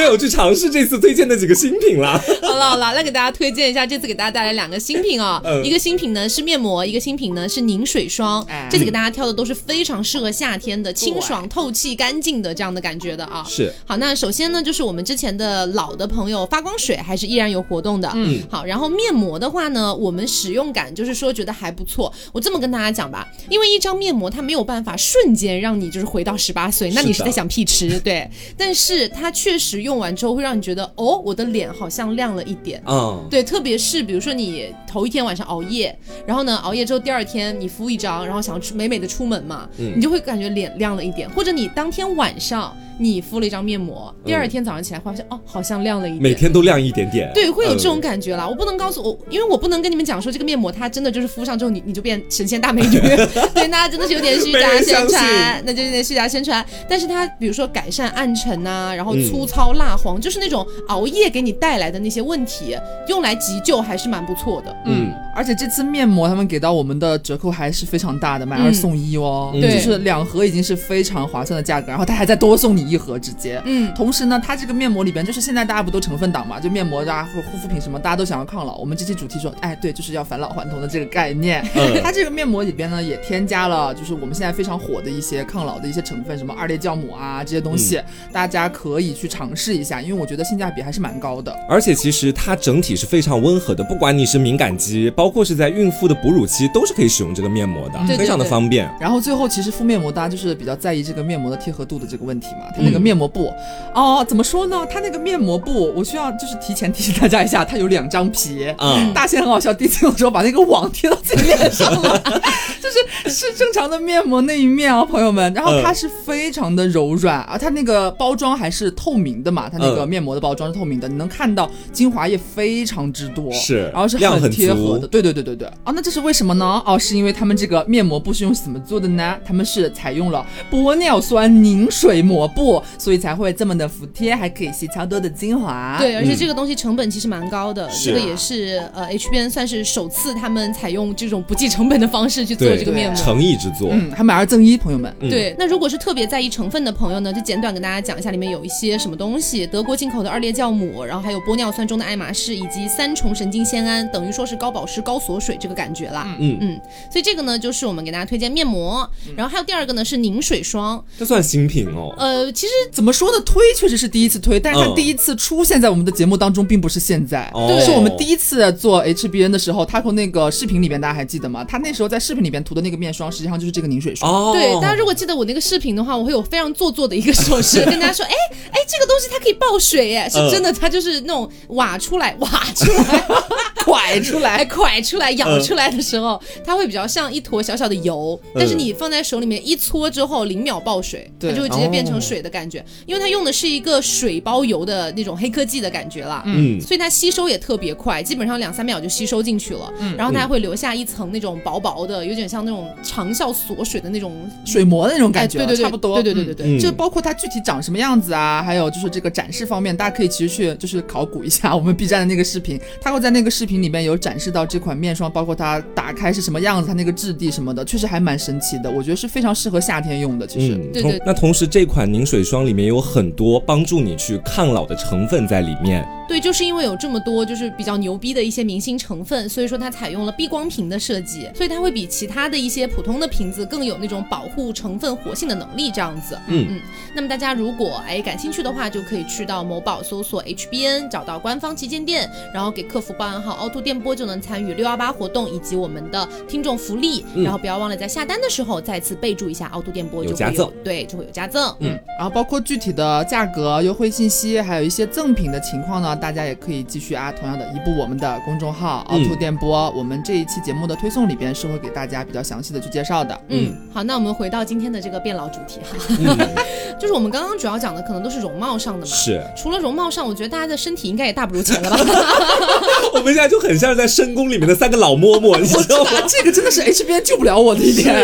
[0.03, 2.21] 没有去尝试这次推荐的几个新品了。
[2.43, 5.41] 好了好了，来给大家推荐一下，这次给大家带来两个新品哦。
[5.63, 8.45] 一个新品呢是面膜，一个新品呢是凝水霜。
[8.69, 13.47] 这次给大家挑的都是非常适合夏天的，清爽透气、干净的这样的感觉的啊。
[13.49, 13.73] 是。
[13.87, 18.11] 好，那首先呢就是我们之前的老的朋友发光水还是依然有活动的。
[18.17, 18.43] 嗯。
[18.51, 22.13] 好，然后面膜的话呢，我们使用感就是说觉得还不错。
[22.33, 28.29] 我这么跟大家讲吧，因为一张面膜它没有办法瞬间让你就是回到十八岁，那你是在想屁吃对？
[28.57, 32.83] 但是它确实用完之后会让你觉得哦，我的脸好像亮了一点。
[32.87, 41.29] 嗯，对，特别是比如说你头一天晚上熬夜，然后呢熬夜之后第二天你敷一张，然后想美美的出门嘛，你就会感觉脸亮了一点。
[41.31, 46.23] 或者你当天晚上你敷了一张面膜，第二天早上起来发现哦，好像亮了一点。
[46.23, 47.29] 每天都亮一点点。
[47.35, 48.49] 对，会有这种感觉啦。
[48.49, 53.01] 我不能告诉我，因为我不能跟你们讲说这个面膜它真的就是敷上之后你你就变神仙大美女。
[53.53, 56.65] 对，那真的是有点虚假宣传，那就有点虚假宣传。
[56.89, 62.77] 但是它比如说改善暗沉呐，然后粗糙蜡黄，就是那种熬夜给你带来的那些问题，
[63.09, 64.77] 用来急救还是蛮不错的。
[64.87, 69.51] 嗯，而且这次面膜他们给到我们的折扣还是非常大的，买二送一哦。
[69.53, 73.61] 对，就是两盒已经是非常划算的价格，然后他还在多送你一盒直接。
[73.65, 78.77] 嗯，同时呢，它这个面膜里边就是现在大家不都成分党嘛，就面膜啊或护肤品什么，大家都想要抗老。
[78.77, 81.65] 我们这期主题说，哎，对，就是要返老还童的这个概念。
[81.75, 88.01] 嗯， 它这个面膜里边呢也添加了就是我们现在非常火的一些抗老的一些成分，什么二裂酵母啊这些东西，
[88.31, 91.57] 大家可以去尝试一下，因为我觉得性价比还是蛮高的。
[91.69, 98.91] 而且其实它整体是非常温和的，不管你是敏感肌，包括是在孕妇的哺乳期，都是可以使用这个面膜的，非常的方便。
[99.01, 102.67] 然后最后其实敷面膜，大家就是比较在意这个面膜的贴合度的这个问题嘛。
[102.75, 103.53] 它那个面膜布，
[103.95, 104.87] 哦，怎么说呢？
[104.91, 108.67] 它那个面膜布，我需要就是提前提醒大家一下，它有两张皮。
[108.79, 112.19] 嗯，大仙很好笑，第一次用的时候把那个网贴到自己脸上了，
[112.81, 115.53] 就是是正常的面膜那一面啊，朋友们。
[115.55, 125.69] 然后它是非常的柔软啊，它那个包装还是透明的嘛，它那个面膜的包装是透明的，你能看到精华液非常之多，是，然后是很贴合的，对对对对对。
[125.85, 126.83] 啊，那这是为什么呢？
[126.87, 129.37] 哦，是因为他们这个面膜布是用什么做的呢？
[129.45, 132.62] 他们是采用了玻尿酸凝水膜布，
[132.99, 135.97] 所以才会这么的服帖，还可以吸超多的精华。
[135.99, 145.15] 对，而且这个东西成本其实蛮高的，这个也是呃 HBN 算是首次他们采用这种不计成本的方式去做这个面膜，诚意之作，嗯，还买二赠一，朋友们。
[145.21, 156.37] 对，那如果是特别在意成分的朋友呢，就简短跟大家讲一下里面有一些什么东西：德国进口的二裂酵母，然后还有玻尿酸中的爱马仕，以及三重神经酰胺，等于说是高保湿、高锁水这个感觉啦。
[156.39, 156.59] 嗯。
[156.61, 162.15] 嗯，所以这个呢就是我们给大家推荐面膜，然后还有第二个呢是凝水霜，这算新品哦。
[162.19, 167.51] 呃，其实怎么说呢，推确实是第一次推，但是它第一次出现在我们的节目当中，并不是现在，
[167.85, 171.65] 是我们第一次做 HBN 的时候，他从那个视频里边大家还记得吗？
[171.65, 174.53] 他那时候在视频里边涂的那个面霜，实际上就是这个凝水霜。
[174.53, 178.33] 对，大家如果记得我那个视频的话，我会有非常做作的一个手势，跟大家说，哎
[178.71, 183.25] 哎，这个东西它可以爆水，哎，是真的，它就是那种挖出来，挖出来，
[183.87, 220.47] 拐出来，拐出来，舀出来的时候，它会比较像一坨小小的油，但是你放在手里面一搓之后，零秒爆水，它就会直接变成水的感觉，因为它用的是一个水包油的那种黑科技的感觉了，嗯，所以它吸收也特别快，基本上两三秒就吸收进去了，嗯，然后它还会留下一层那种薄薄的，有点像那种长效锁水的那种水膜的那种感觉，对对对，差不多，对对对对对，就包括它具体长什么样子啊，还有就是这个展示方面，大家可以其实去就是考古一下我们 B 站的那个视频，它会在那个视频里面有展示到这款面霜，包括它打开是什么样子，它那个质地什么的，确实还蛮神奇的，我觉得是非常适合夏天用的。
[220.47, 221.21] 其实，对对。
[221.27, 226.07] 那同时这款凝水霜里面有很多帮助你去抗老的成分在里面。
[226.29, 236.39] 对，就是因为有这么多就是比较牛逼的一些明星成分，所以说它采用了避光瓶的设计，所以它会比其他的一些普通的瓶子更有那种保护成分活性的能力，这样子。
[236.47, 236.81] 嗯嗯。
[237.15, 247.25] 那么大家如果哎感兴趣的话，就可以去到某宝搜索 HBN，找到官方旗舰店，然后给客服报暗号凹凸电波，就能参与六幺八活动以及我们的听众福利。
[247.35, 250.73] 然后不要忘了在下单的时候再次备注一下凹凸电波，有加赠。
[250.83, 251.75] 对，就会有加赠。
[251.81, 251.99] 嗯。
[252.23, 262.79] 然后包括具体的价格、优惠信息，还有一些赠品的情况呢，大家也可以继续啊，同样的移步我们的公众号凹凸电波，我们这一期节目的推送里边是会给大家比较详细的。
[262.79, 263.37] 去介绍的。
[263.49, 266.47] 嗯，好，那我们回到今天的这个变老主题哈，
[266.97, 269.13] 就是我们刚刚主要讲的可能都是容貌上的嘛。
[269.13, 269.43] 是。
[269.57, 271.97] 除了容貌上，我觉得大家的身体应该也大不如前了吧？
[273.15, 276.11] 我们现在就很像是在深宫里面的三个老嬷嬷，你知道吗？
[276.29, 278.15] 这个真的是 HBN 救不了我的一点。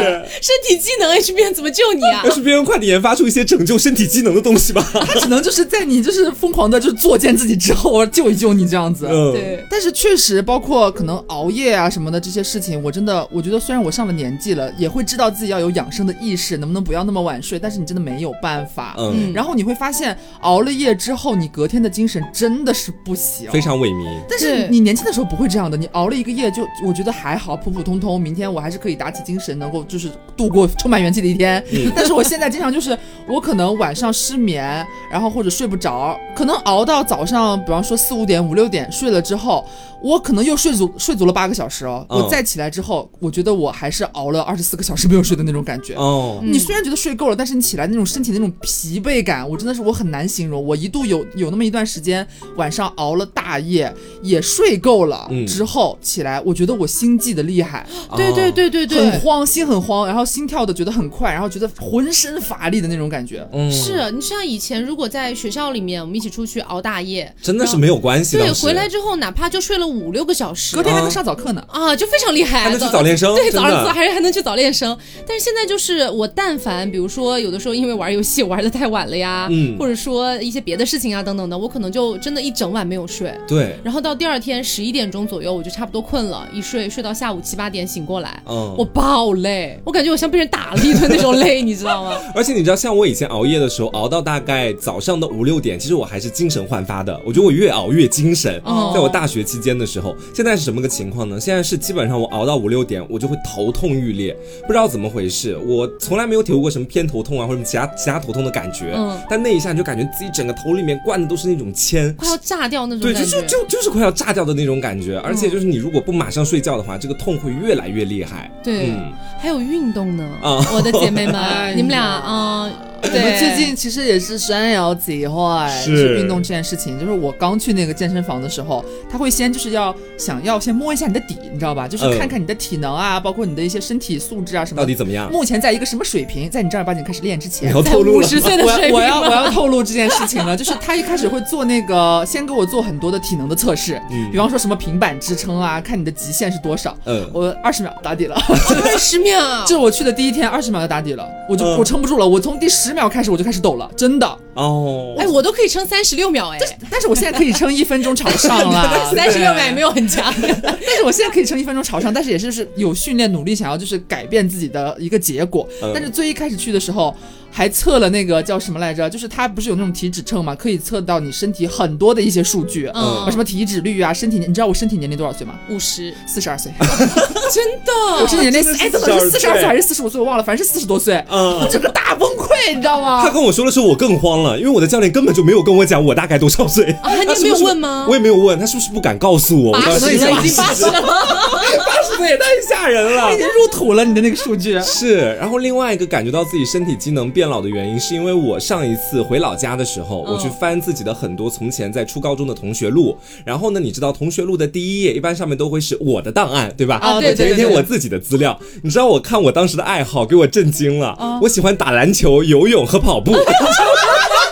[0.40, 4.82] 身体机能 HBN 怎么救你啊？HBN 快点研发出一些拯救身体机能的东西吧。
[4.92, 9.06] 他只能就是在你就是疯狂的，就是作践自己之后救一救你这样子。
[9.32, 9.64] 对。
[9.70, 17.58] 但是确实，包括可能熬夜啊什么的这些事情，我真的我觉得，虽然我上了年纪了，也会知道自己要有养生的意识，能不能不要那么晚睡？
[17.58, 18.94] 但是你真的没有办法。
[18.98, 19.32] 嗯。
[19.32, 24.18] 然后你会发现，熬了夜之后，你隔天的精神真的是不行，非常萎靡。
[24.28, 28.20] 但是你年轻的时候不会这样的，你熬了一个夜就我觉得还好，普普通通。
[28.20, 31.62] 明天我还是可以打起精神，能够就是度过充满元气的一天。
[31.94, 32.96] 但是我现在经常就是
[33.28, 39.64] 我可能晚上失眠，然后或者睡不着，可能熬到早上，比方说四五点、五六点睡了之后。
[40.00, 46.40] 我可能又睡足睡足了八个小时哦，我再起来之后，我觉得我还是熬了二十四个小时没有睡的那种感觉哦。
[46.40, 50.64] 你虽然觉得睡够了，但是你起来那种身体那种疲惫感，我真的是我很难形容。
[50.64, 57.84] 我一度有有那么一段时间晚上熬了大夜，也睡够了之后起来，我觉得我心悸的厉害，
[58.16, 63.44] 对对对对对，很慌，心很慌，然后心跳的觉得很快，然后觉得浑身乏力的那种感觉。
[63.70, 68.36] 是你像以前如果在学校里面我们一起出去熬大夜，真的是没有关系。
[68.36, 69.88] 对，回来之后哪怕就睡了。
[69.88, 74.96] 五六个小时，隔天还能上早课呢啊，就非常厉害，还能去早练生，对，早上还还能去早练生。
[75.26, 83.34] 但是现在就是我，但凡比如说有的时候因为玩游戏玩的太晚了呀，嗯，或者说一些别的事情啊等等的，我可能就真的一整晚没有睡。
[83.48, 92.14] 对，然后到第二天十一点钟左右，我就差不多困了，一睡睡到下午七八点醒过来，嗯，我爆累，我感觉我像被人打了一顿那种累，你知道吗？
[92.36, 97.18] 而且你知道，像我以前熬夜的时候，熬到大概早上的五六点，其实我还是精神焕发的。
[97.24, 98.60] 我觉得我越熬越精神。
[98.94, 101.40] 在我大学期间的时候，现在是什么个情况呢？
[101.40, 105.56] 现在是基本上我熬到五六点，我就会头痛欲裂，不知道怎么回事。
[105.56, 108.92] 我从来没有体会过什么偏头痛啊，或者其他其他头痛的感觉。
[108.96, 109.18] 嗯。
[109.28, 113.02] 但那一下就感觉自己整个头里面灌的都是那种铅，快要炸掉那种。
[113.02, 115.18] 对，就就就就是快要炸掉的那种感觉。
[115.18, 118.50] 而且就是你如果不马上睡觉的话，这个痛会越来越厉害。
[118.62, 118.92] 对。
[119.40, 121.34] 还有运动呢，啊我的姐妹们，
[121.76, 122.70] 你们俩啊。
[123.00, 126.98] 我们最近其实也是山摇计划，是运动这件事情。
[126.98, 131.86] 就是我刚去那个健身房的时候，他会先就是要想要先摸一下你的底，你知道吧？
[131.86, 134.82] 就是看看你的体能啊，包括你的一些身体素质啊什么。
[134.82, 135.30] 到底怎么样？
[135.30, 136.50] 目前在一个什么水平？
[136.50, 138.94] 在你正儿八经开始练之前，要透露五十岁的水平。
[138.94, 144.00] 我要我要 透露这件事情了，就是他一开始会做那个，先给我做很多的体能的测试，
[144.32, 146.96] 比方说什么平板支撑啊，看你的极限是多少。
[147.04, 152.88] 嗯，我二十秒打底了， 二十秒， 这是我去的第一天，二十秒就打底了，我就我撑不住了，我从第十。
[152.88, 154.26] 十秒开始我就开始抖了，真的。
[154.54, 156.58] 哦，哎，我都可以撑三十六秒哎，
[156.90, 167.14] 但是我现在可以撑一分钟朝上了， 三十六秒也没有很强， 但是我现在可以撑一分钟朝上，但是也是是有训练努力想要就是改变自己的一个结果，但是最一开始去的时候。
[167.50, 169.08] 还测了那个叫什么来着？
[169.08, 175.54] 就是它不是有那种体脂秤嘛，可以测到你身体很多的一些数据，嗯，什么体脂率啊，身体，你知道我身体年龄多少岁吗？
[175.70, 179.66] 五十，四十二岁， 真的，我身体年龄哎，怎么是四十二岁。
[179.66, 180.20] 还是四十五岁？
[180.20, 183.22] 我忘了，反正是四十多岁，嗯，我整个大崩溃，你知道吗？
[183.22, 188.06] 他跟我说的时候，我更慌了，因为我的教练根本就没有跟我讲我大概多少岁啊，你没有问吗？
[188.08, 195.36] 我也没有问他是不是不敢告诉我，八十岁已经八十了，八十岁也太吓人了， 已经入土了你的那个数据是。
[195.38, 198.14] 然后另外一个感觉到自己身体机能变老的原因是。
[198.18, 206.96] 因为我上一次回老家的时候，我去翻自己的很多从前在初高中的同学录，然后呢，你知道同学录的第一页一般上面都会是我的档案，对吧？
[206.96, 208.58] 啊，对对对，填我自己的资料。
[208.82, 211.38] 你知道我看我当时的爱好，给我震惊了。
[211.42, 213.32] 我喜欢打篮球、游泳和跑步。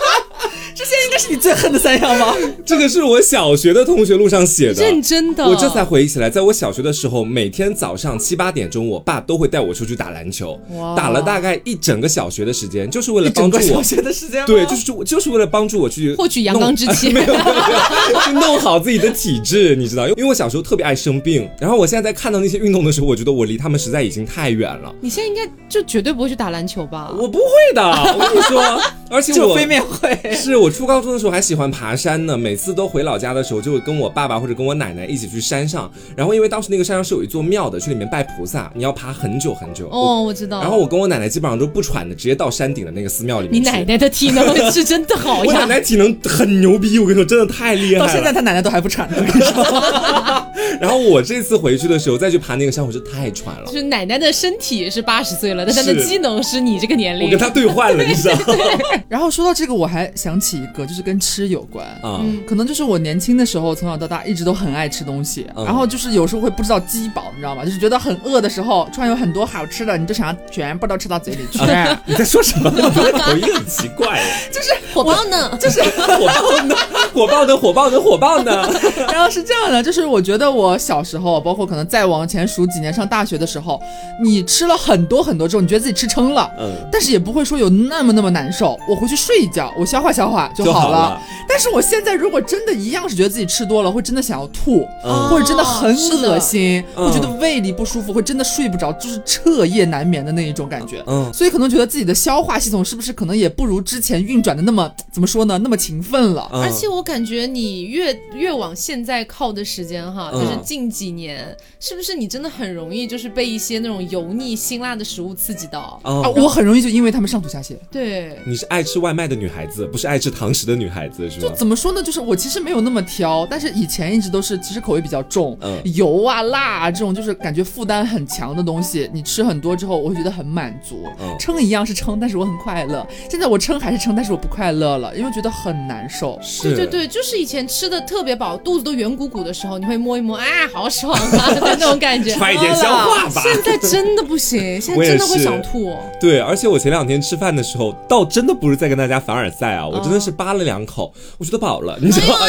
[0.85, 2.35] 是你最恨的三样吗？
[2.65, 5.43] 这个是我小学的同学录上写的，认真的。
[5.45, 10.59] 我这才回忆起来，在我小学的时候，每天早上七八点钟，我爸都会带我出去打篮球，
[10.95, 13.61] 打了大概一整个小学的时间，就是为了帮助我。
[13.61, 17.35] 小学的时间对，就是就就是为了帮助我去获取阳刚之气， 没有，
[18.25, 20.07] 去弄好自己的体质，你知道？
[20.09, 24.93] 因为我小时候特别爱生病，然后我现在在看到那些运动的时候，我觉得我离他们实在已经太远了。
[25.01, 27.11] 你现在应该就绝对不会去打篮球吧？
[27.17, 31.97] 我不会的，我跟你说，而且我非面会，是我初高中的时候还喜欢爬。
[31.97, 35.91] 山呢，每次都回老家的时候，就会跟我爸爸或者跟我奶奶一起去山上。
[36.15, 39.89] 然后因为当时那个山上是有一座庙的，去里面拜菩萨，你要爬很久很久。
[39.89, 40.61] 哦，我知道。
[40.61, 43.59] 然后我跟我奶奶基本上都不喘的，直接到山顶的那个寺庙里面。
[43.59, 45.45] 你奶奶的体能 是真的好呀！
[45.47, 48.05] 我奶奶体能很牛逼，我跟你说，真的太厉害了。
[48.05, 50.43] 到现在她奶奶都还不喘呢，我跟你说。
[50.79, 53.65] 然后我这次回去的时候再去爬那个山，我就太喘了。
[53.67, 57.25] 就是奶奶的身体是八十岁了，但她的机能是你这个年龄。
[57.25, 58.35] 我跟她对换了，你知道。
[59.07, 67.63] 然后说到这个，我还想起一个，就是跟吃有关啊，可能就是我年轻的时候，从小到大一直都很爱吃东西，然后就是有时候会不知道饥饱，你知道吗？
[67.65, 71.59] 就是觉得很饿的时候，突然有很多好吃的，你就想要全部都吃到嘴里去。
[72.05, 72.71] 你在说什么？
[72.75, 76.75] 我觉得口音很奇怪，就是火爆呢，就是火爆呢，
[77.13, 78.69] 火爆呢，火爆呢，火爆呢。
[79.11, 83.79] 然后是这样的，就是我觉得我小时候，包括可能再往前数几年，上大学的时候，
[84.23, 88.77] 你吃了很多很多之后，你觉得自己吃撑了，嗯，但是也不会说有那么那么难受。
[88.89, 91.21] 我回去睡一觉，我消化消化就好了。
[91.47, 94.85] 但是我现在如果真的一样是觉得自己吃多了，会真的想要吐，
[95.29, 101.03] 或者真的很恶心，会觉得胃里不舒服，会真的睡不着，就是彻夜难眠的那一种感觉。
[101.07, 105.57] 嗯，所以可能觉得自己的消化系统是不是可能也不如之前运转的那么怎么说呢？
[105.59, 106.47] 那么勤奋了。
[106.51, 115.99] 而且我感觉你越越往现在靠的时间哈，就是近几年，是不是你真的很容易就是被一些那种油腻辛辣的食物刺激到？
[116.03, 117.75] 啊，我很容易就因为他们上吐下泻。
[117.91, 121.49] 对，你是爱吃外卖的女孩子，不是爱吃堂食的女孩子，是吗？
[121.49, 122.01] 就怎么说呢？
[122.01, 125.57] 就是我其实没有那么挑，但是以前一直都是，其实口味比较重，
[125.95, 131.03] 油啊、辣啊这种，就是感觉负担很强的东西，你吃很多之后，我会觉得很满足。
[131.19, 133.07] 嗯撑一样是撑，但是我很快乐。
[133.29, 136.39] 现在我撑还是撑，但是我不快乐了，因为觉得很难受。
[136.61, 142.35] 对对对，就是以前吃的特别饱，肚子都圆鼓鼓的时候，你会摸一摸，啊，好爽啊， 那种感觉。
[142.35, 143.41] 快点消化吧。
[143.41, 145.97] 现在真的不行，现在真的会想吐。
[146.19, 152.45] 对，而且我前两天吃饭的时候，倒真的不是在跟大家凡尔赛啊，我真的是扒了两口，我觉得饱了，你知道吗？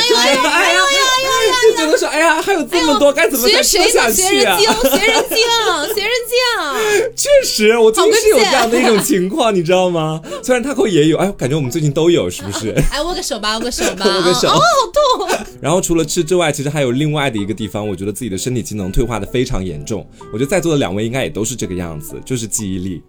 [1.87, 4.59] 觉得说哎呀，还有这么多，该怎么再吃下去啊？
[4.59, 5.37] 学人精， 学人精，
[5.95, 6.37] 学人精。
[7.17, 10.21] 确实，我最近是有这样的一种情况，你知道吗？
[10.43, 12.71] 虽然他口也有，哎，感觉我们最近都有，是不是？
[12.93, 14.49] 哎，握个手吧，握个手吧，握个手。
[14.49, 15.47] 哦，好痛。
[15.61, 20.09] 然后除了吃之外，其实还有另外的一个地方，我觉得自己的身体机能退化的非常严重。
[20.33, 23.03] 我觉得在座的两位应该也都是这个样子，就是记忆力。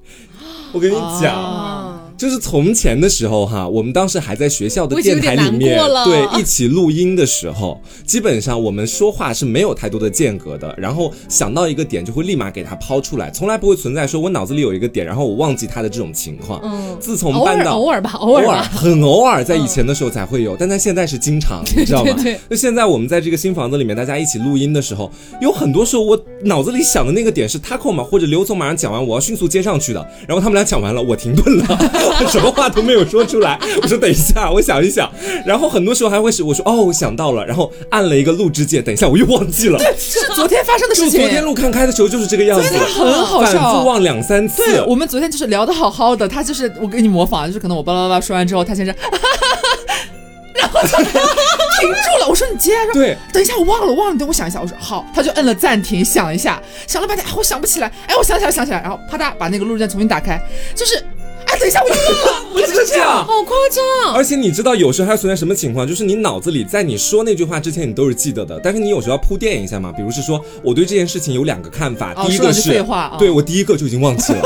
[0.72, 2.09] 我跟你讲。
[2.20, 16.60] 就是从前的时候哈，我们当时还在学校的电台里面，对一起录音的时候，基本上我们说话是没有太多的间隔的，然后想到一个点就会立马给它抛出来，从来不会存在说我脑子里有一个点，然后我忘记它的这种情况。
[16.62, 22.14] 嗯，自从搬到偶尔吧，偶尔很偶尔，在以前的时候才会有，但在现在是经常，你知道吗？
[22.52, 25.10] 就现在我们在这个新房子里面，大家一起录音的时候，
[25.42, 32.09] 有很多时候我脑子里想的那个点是 Taco 嘛，或者刘总马上讲完，我要迅速接上去的，然后他们俩讲完了，我停顿了。
[32.30, 35.10] 什么话都没有说出来，我说等一下，我想一想，
[35.46, 41.20] 然后很多时候还会是我说哦，我想到了，然后按了一个录制键，等一下我又忘记了，对，是昨天发生的事情。
[41.20, 44.64] 昨天录看开的时候就是这个样子，很好笑，反复忘两三次。
[44.66, 48.94] 对，我们昨天就是聊的好好的，他就是我给你模仿，就是可能我巴拉巴拉说完之后，他先生，
[50.54, 60.42] 然后停住了，我说你接着，对，等一下我忘了，我忘了，等我想一下，我说好，他就摁了暂停，想一下，想了半天，我想不起来，哎，我想起来，想起来，然后啪嗒把那个录制键重新打开，
[60.76, 61.04] 就是。
[61.46, 64.14] 哎，等一下，我忘了， 我就是这样，好夸张。
[64.14, 65.88] 而且你知道，有时候还存在什么情况？
[65.88, 69.92] 就是你脑子里在你说那句话之前，你都是记得的，但是你有时候要铺垫一下嘛。
[69.92, 74.42] 比如是说，我对这件事情有两个看法，第一个是废话，对我第一个就已经忘记了。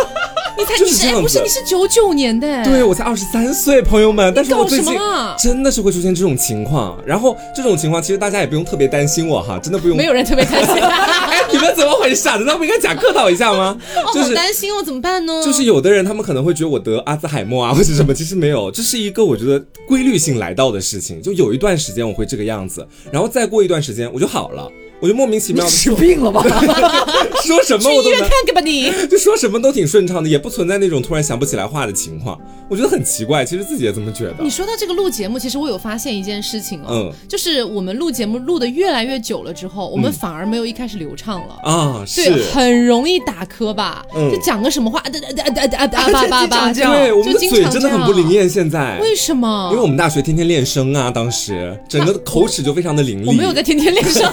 [0.57, 2.63] 你才你是不是你是九九年的？
[2.63, 4.31] 对我才二十三岁，朋友们。
[4.35, 4.93] 但是我最近
[5.37, 6.97] 真的是会出现这种情况。
[7.05, 9.97] 然后这种情况其实大家也不用特别担心我哈，真的不用。
[9.97, 10.75] 没有人特别担心。
[10.83, 12.27] 哎，你们怎么回事？
[12.29, 13.77] 难道不应该假客套一下吗？
[14.13, 15.41] 就是担心我怎么办呢？
[15.43, 21.21] 就是有的人他们可能会觉得我得阿兹海默啊或者什么，其实没有，这是一个我觉得规律性来到的事情。
[21.21, 24.69] 就有一段时间我会这个样子，然后再过一段时间我就好了。
[25.03, 26.41] 我就莫名其妙的生病了吧？
[27.43, 32.39] 说什么我都去医院看看吧，你就说什么都挺顺畅的，也不存在那种突然想不起来话的情况。
[32.69, 34.35] 我觉得很奇怪，其实自己也这么觉得。
[34.39, 44.01] 你说到这个录节目，其实我有发现一件事情哦，嗯，就是我们录节目录的越来越久了之后，我们反而没有一开始流畅了啊，对，很容易打磕巴，
[44.31, 48.49] 就讲个什么话，哒哒哒哒哒哒叭 叭，对，我们的嘴真的很不灵验。
[48.49, 49.67] 现在为什么？
[49.73, 53.27] 因为我们大学天天练声啊，当时整个口齿就非常的伶俐。
[53.27, 54.31] 我没有在天天练声。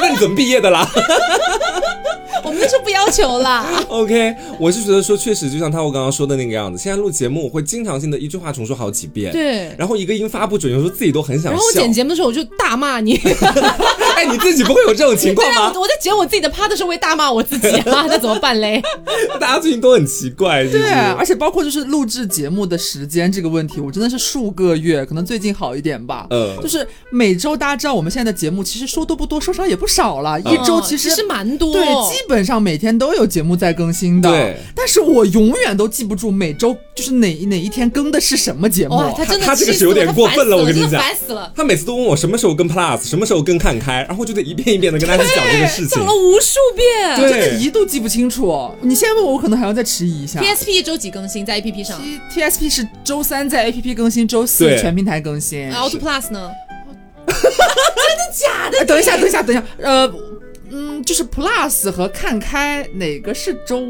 [0.00, 0.88] 那你怎么毕业的啦？
[2.42, 3.66] 我们那时候不要求啦。
[3.88, 6.82] OK，我是觉得说，确实就像他我刚刚说的那个样子。
[6.82, 9.30] 现在录节目，我会经常性的一句话重说好几遍。
[9.30, 9.74] 对。
[9.78, 11.50] 然后一个音发不准，有时候自己都很想笑。
[11.50, 13.20] 然后我剪节目的时候，我就大骂你。
[14.20, 15.72] 哎，你自己不会有这种情况吗？
[15.80, 18.82] 我在剪我自己的趴的时候，会大骂我自己啊， 那怎么办嘞？
[19.40, 20.64] 大家最近都很奇怪。
[20.66, 26.26] 对，而且包括就是录制节目的时间这个问题，我真的是数个月，可能最近好一点吧。
[26.30, 26.56] 嗯。
[26.60, 30.38] 就是每周大家知道，我们现在的节目其实说多不多，说少也不少了。
[30.40, 31.72] 一周其实是蛮多。
[31.72, 34.30] 对，基本上每天都有节目在更新的。
[34.30, 34.56] 对。
[34.74, 39.00] 但是我永远都记不住每周就是哪哪一天更的是什么节目。
[39.16, 41.50] 他真的他这个是有点过分了，我跟你讲，烦死了。
[41.56, 44.06] 他每次都问我什么时候更 Plus，什么时候更看开。
[44.10, 48.68] 然后就得一遍一遍的跟大家讲这个事情，讲了无数遍，真的，一度记不清楚。
[48.80, 50.40] 你现在问我，我可能还要再迟疑一下。
[50.40, 55.70] T S P 周几更新在 A P P 上？T T S P 是周三在 A P P 更新，周四全平台更新。
[55.70, 56.50] Auto Plus 呢？
[57.28, 58.84] 真的假的？
[58.84, 60.12] 等一下，等一下，等一下，呃。
[60.72, 63.80] 嗯，就是 Plus 和看开哪个是周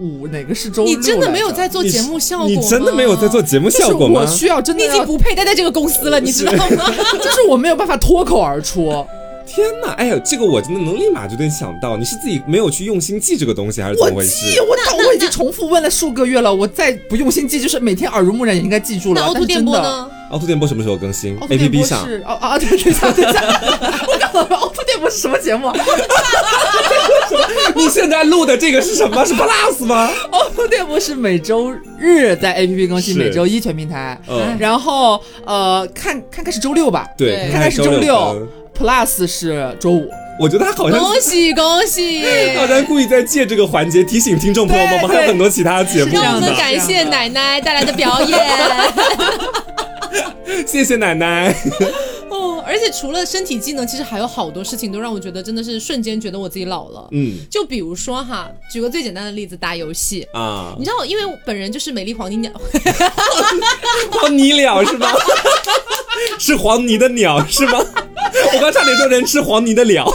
[0.00, 0.96] 五，哪个是周六？
[0.96, 2.50] 你真的没有在做节目效果吗？
[2.54, 4.22] 你真的没有在做节目效果吗？
[4.22, 6.90] 我需要真的，你已经不配待在这个公司了，你知道吗？
[7.22, 9.06] 就是我没有办法脱口而出。
[9.46, 14.60] 天哪，哎呀，这个我真的能立马就能想到，你是自己没有去用心记这个东西，还是怎么回事？
[14.60, 19.20] 我记，我我已经重复问了数个月了，我再不用心记，就是每天耳濡目染也应该记住了。
[19.20, 20.10] 那凹凸电波呢？
[20.30, 22.04] 凹凸电波什么时候更新？A P P 上？
[22.24, 23.40] 哦哦，对对对对对，
[24.08, 25.70] 我刚刚凹凸电波是什么节目？
[27.76, 29.22] 你现在录的这个是什么？
[29.26, 30.10] 是 Plus 吗？
[30.30, 34.18] 凹凸电波是每周日在 A P P 更新，每周一全平台。
[34.26, 37.06] 嗯，然后呃，看看看是周六吧？
[37.18, 38.48] 对，看看是周六。
[38.76, 40.08] Plus 是周五。
[40.40, 42.24] 我觉得他好像恭喜恭喜，
[42.56, 46.14] 好像故意在借这个环节提醒听众朋友们，我们还有很多其他节目。
[46.14, 48.40] 让我们感谢奶奶带来的表演。
[50.66, 51.54] 谢谢奶奶。
[52.30, 57.06] 哦，而且除了身体技能，其实还有好多事情都让我觉得真的是瞬间觉得我自己老了。
[57.12, 60.74] 嗯，就比如说哈，举个最简单的例子，打游戏啊。
[60.78, 62.50] 你知道，因为本人就是美丽黄 泥鸟，
[64.10, 65.12] 黄泥鸟是吗？
[66.38, 67.78] 是黄泥的鸟是吗？
[68.54, 70.06] 我刚差点说人吃黄泥的鸟，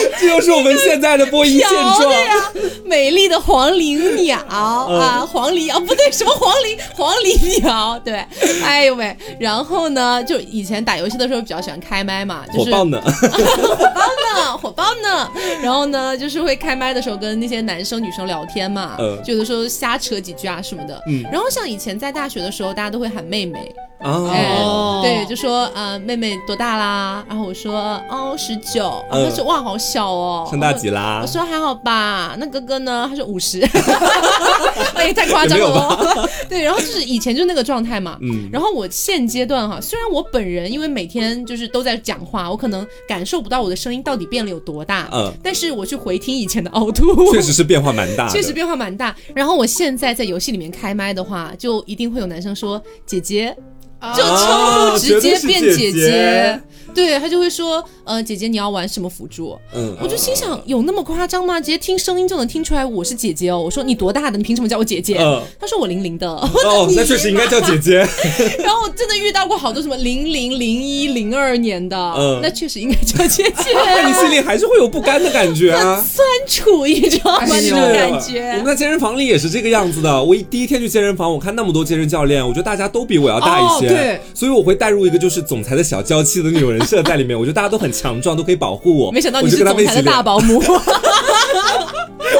[0.20, 2.12] 这就是我们现在的播音现状。
[2.84, 6.78] 美丽的黄鹂鸟啊，黄鹂啊，不对，什么黄鹂？
[6.96, 8.24] 黄鹂鸟，对，
[8.64, 9.14] 哎呦喂！
[9.38, 13.28] 然后呢，就以前打游戏的时候比较喜欢开麦嘛，就是火爆呢，火
[13.94, 14.00] 爆
[14.34, 15.30] 呢，火爆呢。
[15.62, 21.00] 然后呢，就是会开麦的时候跟那些男生女生聊天嘛，就有的时候瞎扯几句啊什么的。
[21.30, 23.74] 然后像以前在大学的时候，大家都会喊妹妹。
[24.00, 27.24] 哦，对，就说呃，妹妹多大啦？
[27.28, 29.04] 然后我说哦，十九。
[29.10, 31.20] 他说哇，好小哦，上大几啦？
[31.22, 32.36] 我说还好吧。
[32.38, 33.06] 那哥哥呢？
[33.08, 33.60] 他说五十。
[34.94, 36.28] 哎，太夸张了哦。
[36.48, 38.18] 对，然后就是以前就是那个状态嘛。
[38.20, 38.48] 嗯。
[38.52, 45.08] 然后我现阶段哈，虽然我本人因为每天就是都在讲话，我可能感受不到我的声音到底变了有多大。
[45.12, 45.32] 嗯。
[45.42, 48.28] 但是我去回听以前的凹凸，确实是变化蛮大。
[48.28, 49.14] 确实变化蛮大。
[49.34, 53.56] 然后我现在在游戏里面开麦的话，就一定会有男生说姐姐。
[54.14, 56.60] 就称呼直接变姐姐。
[57.06, 59.58] 对他就会说，呃，姐姐你要玩什么辅助？
[59.74, 61.60] 嗯，我就心想，有那么夸张吗？
[61.60, 63.60] 直接听声音就能听出来我是姐姐哦。
[63.60, 64.36] 我说你多大的？
[64.36, 65.14] 你凭什么叫我姐姐？
[65.60, 66.28] 他说我零零的。
[66.28, 67.98] 哦， 那确实应该叫姐姐。
[68.58, 73.72] 然后真的遇到过好多什么零零零一零二年的，嗯，那确实应该叫姐 姐。
[73.74, 77.46] 那你心里还是会有不甘的感觉啊，酸楚你知道吗？
[77.48, 78.50] 那种感觉。
[78.52, 80.22] 我们在健身房里也是这个样子的。
[80.22, 87.38] 我一第一天去健身房，我看那么多健身教练，我觉得大家都比我要大一些，对，所以我会带入一个就是总裁的小娇妻的那种人设在里面。
[87.38, 87.68] 我觉得大家。
[87.68, 89.12] 都很强壮，都可以保护我。
[89.12, 90.56] 没想到你是总裁的大保姆，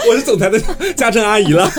[0.09, 0.59] 我是总裁的
[0.97, 1.71] 家政阿姨了。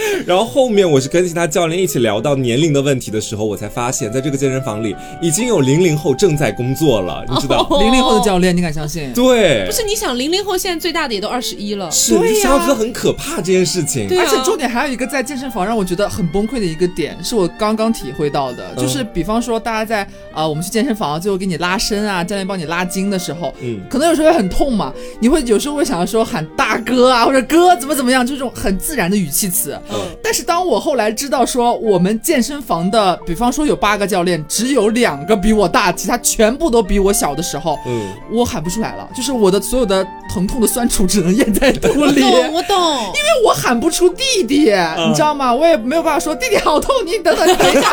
[0.26, 7.66] 然后后面我是跟其他教练一起聊到年龄的问题的时候，我才发现，在这个健身房里已经有零零后正在工作了，你知道？
[7.80, 9.12] 零零后的教练，你敢相信？
[9.12, 14.06] 对，不是你想，零零后现在最大的也都二十一了，是，你想要觉得很可怕这件事情。
[14.18, 29.78] 而且重点还有一个在健身房让我觉得很崩溃的一个点，是我刚刚体会到的，就是比方说大家在啊，我们去健身房最后给你拉伸啊，教练帮你拉筋的时候，嗯，可能有时候会很痛嘛，你会有时候会想要说喊大哥啊，或者哥怎么怎么样，就这种很自然的语气词。
[29.90, 42.22] 嗯，但是当我后来知道说，我们健身房的，比方说有八个教练，只有两个比我大，其他全部都比我小的时候，嗯，我喊不出来了，就是我的所有的疼痛的酸楚只能咽在肚里。
[42.26, 42.76] 我懂，我懂，
[43.14, 44.72] 因为我喊不出弟弟，
[45.06, 45.54] 你知道吗？
[45.54, 47.90] 我也没有办法说弟弟好痛，你等等，等一下，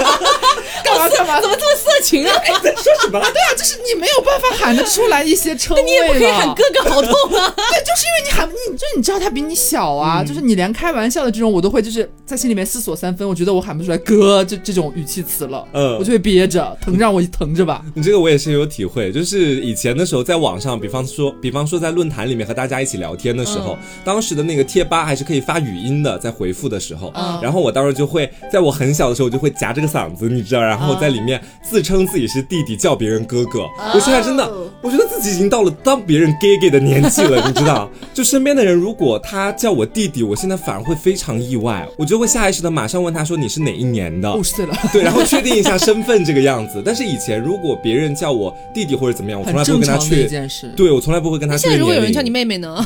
[0.83, 1.39] 干嘛干嘛？
[1.41, 2.33] 怎么这么色情啊？
[2.63, 3.19] 在说什么？
[3.19, 7.53] 啊对啊，就是你没有办法喊得出来一些称谓 你也不可以喊哥哥好痛啊？
[7.55, 17.84] 对，就是因为你喊你，就你知道他比你小啊，就是你连开玩笑的这种我都会就是在心里面思索三分，我觉得我喊不出来哥这这种语气词了，嗯，我就会憋着，疼让我疼着吧。
[17.93, 27.11] 你这个我也是有体会，就是以前的时候在网上，比方说，比方说在论坛里面和大家一起聊天的时候，当时的那个贴吧还是可以发语音的，在回复的时候，
[27.41, 33.67] 然后我当时就会在我很小的时候我就会夹着个嗓子，你知道，然后在里面自称自己是弟弟，叫别人哥哥。
[33.93, 44.34] 我现在真的，我觉得自己已经到了当别人 gay gay 的年纪了，你知道，就身边的人如果他叫我弟弟，我现在反而会非常意外，我就会下意识的马上问他说你是哪一年的？
[44.34, 46.82] 五十岁了，对，然后确定一下身份这个样子。
[46.86, 50.49] 但是以前如果别人叫我弟弟或者怎么样，我从来不会跟他确认。
[50.76, 51.57] 对，我从来不会跟他。
[51.57, 52.84] 现在如果有人叫你妹妹呢？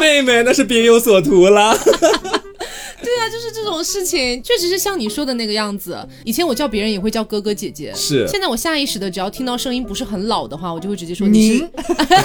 [0.00, 1.76] 妹妹那是别有所图了。
[3.00, 5.96] 对啊，就是这种事情，确实是像你说的那个样子。
[6.24, 8.26] 以前我叫别人也会叫哥哥姐姐，是。
[8.26, 11.68] 现在我下意识的，只要听到声音不是很老的话，我就会直接说你是。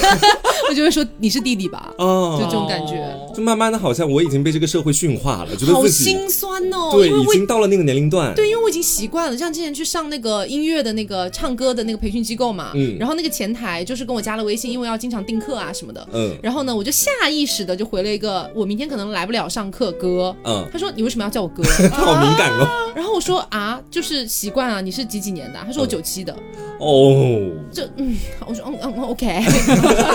[0.69, 3.05] 我就会说你是弟弟吧，哦，就这种感觉。
[3.33, 6.91] 就慢慢的，好像我已经被这个社会驯化了，觉得好心酸哦。
[6.91, 8.33] 对，已经到了那个年龄段。
[8.35, 21.63] 对，因为我已经习惯了，像之前去上那个音乐的那个唱歌的那个培训机构嘛，嗯，然后那个前台就是跟我加了微信，因为要经常订课啊什么的，嗯，然后呢，我就下意识的就回了一个我明天可能来不了上课，哥，嗯，他说你为什么要叫我哥？
[21.89, 22.67] 他好敏感哦。
[22.95, 25.59] 然后我说啊，就是习惯啊，你是几几年的？
[25.65, 26.35] 他说我九七的。
[26.79, 28.15] 哦，就嗯，
[28.45, 29.41] 我说嗯嗯 OK，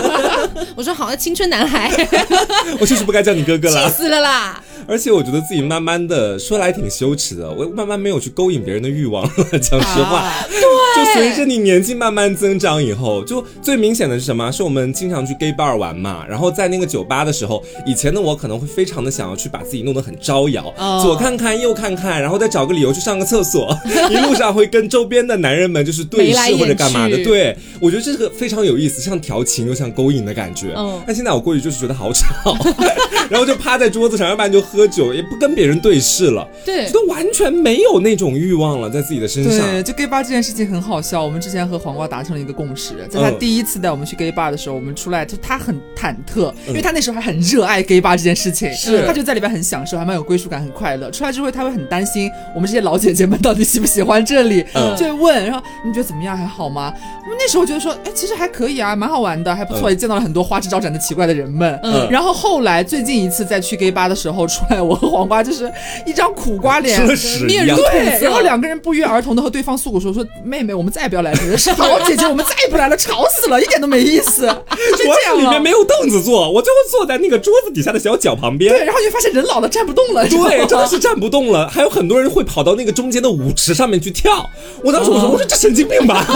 [0.76, 1.90] 我说好，青春男孩，
[2.78, 4.62] 我就是不该叫你哥哥了，气死了啦！
[4.86, 9.58] 而且我觉得自己慢慢的说来挺羞耻的，我慢慢没有去勾引别人的欲望了。
[9.58, 10.60] 讲实话，对，
[11.04, 14.50] 就随着你年纪慢慢增长以后，就最明显的是什么？
[14.52, 20.70] 是我们经常去 gay bar 玩嘛，然后在那个酒吧的时候，以前的我可能会非常的想要去把自己弄得很招摇，
[21.02, 23.76] 左看看右看看，然后再找个理由去上个厕所，
[24.08, 27.16] 一路上会跟周边的男人们就是对视或者干嘛的。
[27.24, 30.72] 对，我觉得这个非常有意思，像调情又像勾引的感觉。
[30.76, 32.56] 嗯，但现在我过去就是觉得好吵，
[33.28, 34.62] 然后就趴在桌子上，要不然就。
[34.68, 39.66] 喝酒也不跟别人对视了，对，都完全没有那种欲望了，在自己的身上。
[39.66, 41.24] 对，就 gay bar 这件事情很好笑。
[41.24, 51.10] 我们之前和黄瓜达成了一个共识，在他第一次带我们去 gay bar 的时候，我们出来就他很忐忑，因为他那时候还很热爱 gay bar 这件事情，是，他就在里边很享受，还蛮有归属感，很快乐。
[51.10, 56.36] 出来之后他会很担心我们这些老姐姐们到底喜不喜欢这里，就会问，然后你觉得怎么样？
[56.36, 56.92] 还好吗？
[57.22, 61.78] 我们那时候觉得说，哎，其实还可以啊，蛮好玩的，还不错，也见到了很多花枝招展的奇怪的人们。
[61.84, 65.38] 嗯，然后后来最近一次再去 gay bar 的时候，出来我和黄瓜。
[65.40, 65.72] 就是
[66.04, 67.00] 一张苦瓜脸，
[67.46, 68.24] 面如土色。
[68.24, 71.56] 然后两个人不约而同的和对方诉苦说：“说妹妹，我们再也不要来了。
[71.56, 74.46] 是 好姐姐，我们再也不来了，吵死了，一点都没意思。
[74.98, 78.74] ”就这样里面没有凳子坐，我最后坐在那个桌子底下的小角旁边。
[78.74, 80.28] 对，然后就发现人老了站不动了。
[80.28, 81.68] 对，真的是站不动了。
[81.68, 84.50] 还有很多人会跑到那个中间的舞池上面去跳。
[84.82, 86.26] 我当时我说：“我说这神经病吧。”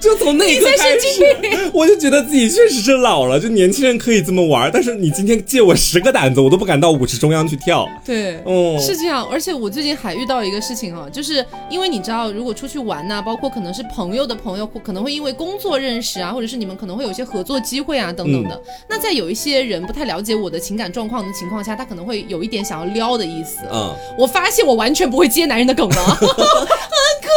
[0.00, 3.38] 就从那一刻开始，我就觉得自己确实是老了。
[3.40, 7.88] 就年轻人可以这么玩，但是你今天借我十个胆子，我都不敢到舞池中央去跳。
[8.04, 9.26] 对，哦，是这样。
[9.30, 18.60] 而且我最近还遇到一个事情啊，就是因为你知道，如果出去玩呐，包括可能是朋友的朋友，可能会因为工作认识啊，或者是你们可能会有一些合作机会啊等等的。
[18.88, 23.60] 那在有一些人不太了解我的情感状况的情况下，他可能会有一点想要撩的意思。
[23.72, 27.28] 嗯，我发现我完全不会接男人的梗了， 很可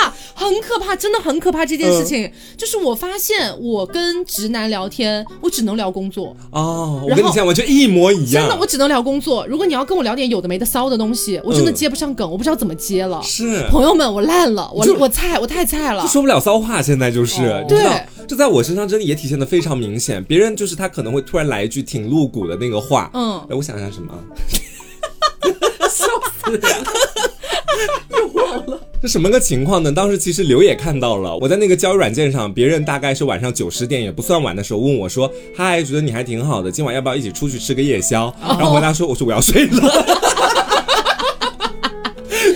[0.00, 0.12] 怕。
[0.36, 1.64] 很可怕，真的很可怕。
[1.64, 7.02] 这件事情就是我发现，我跟直男聊天，我只能聊工作哦。
[7.08, 8.44] 我跟你讲，完全一模一样。
[8.44, 9.46] 真的，我只能聊工作。
[9.46, 13.20] 如果你要跟我聊点有的没的骚的东西，我真的接不上梗，我不知道怎么接了。
[13.22, 16.82] 是，朋友们，我烂了，我我菜，我太菜了，说不了骚话。
[16.82, 17.82] 现在就是，对，
[18.28, 20.22] 这在我身上真的也体现的非常明显。
[20.22, 24.12] 别人就是他可能会突然来一句挺露骨的那个话，嗯，哎，我想想什么，
[25.88, 26.06] 笑
[26.44, 26.60] 死。
[28.10, 29.92] 又忘了，这什么个情况呢？
[29.92, 39.80] 当时其实刘也看到了，我在那个交友软件上，别人大概是晚上九十点也不算晚的时候问我说：“嗨，觉得你还挺好的，今晚要不要一起出去吃个夜宵？”然后回答说：“我说我要睡了。”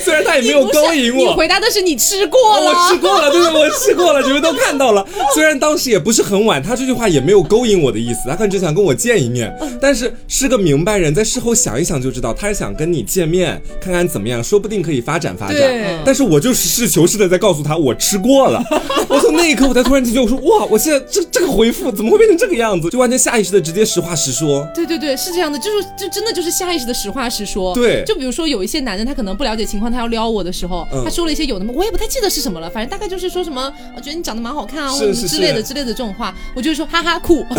[0.02, 5.06] 虽然他也没有勾引我，你回答的是你吃过了，我吃过了，对对，我吃过了，你们都看到了。
[5.34, 9.54] 虽然当时也不是很晚，他这句话也没有勾引我的意思，他可能只想跟我见一面。
[9.80, 16.02] 但是是个明白人，在事后想一想就知道，他是想跟你见面，看看怎么样，说不定可以发展发展。
[16.04, 18.62] 但是我就实事求是的在告诉他，我吃过了。
[19.08, 22.88] 我从那一刻我才突然间觉，我说哇，我现在这这个回复怎么会变成这个样子？
[22.90, 24.66] 就完全下意识的直接实话实说。
[24.74, 27.74] 对对对，是这样的，就是就真的就是下意识的实话实说。
[27.74, 30.86] 对，就比如说有一些男人，他可能不了解情况，他要撩我的时候。
[31.04, 31.72] 他说了一些有的吗？
[31.76, 37.44] 我也不太记得是什么了，反正大概就是说什么，我觉得你长得蛮好看啊，或者之类的之类的这种话，我就说哈哈酷。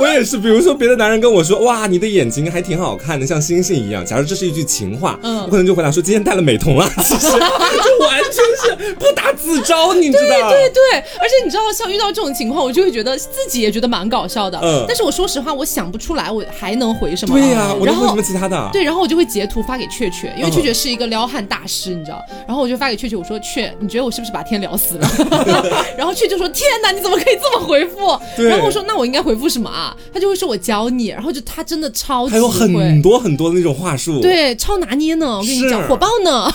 [0.00, 4.04] 我也是，比如说别的男人跟我说，哇，你的眼睛还挺好看的，像星星一样。
[4.04, 6.88] 假如这是一句情话，嗯，我可能就回答说，今天戴了美瞳了。
[7.02, 8.32] 其实就完全
[8.78, 10.50] 是不打自招，你知道？
[10.50, 14.58] 对对对，而且你知道，像遇到这种情况，我就会觉得自己也觉得蛮搞笑的。
[14.62, 17.38] 嗯，但是我说实话，我想不出来，我还能回什么？
[17.38, 18.70] 对呀，我能回什么其他的？
[18.72, 22.24] 对，然后我就会截图发给雀雀，因为雀雀是一个撩汉大师，你知道？
[22.46, 25.08] 然后我就发给雀雀，我说雀，你觉得我是不是把天聊死了？
[25.98, 28.16] 然后雀就说，天哪，你怎么可以这么回复？
[28.38, 29.68] 然后我说，那我应该回复什么？
[29.68, 35.38] 啊，他就会说我教你，然后就他真的超级还有很多很多的那种话术，对，超拿捏呢。
[35.38, 36.48] 我跟你讲，火爆呢。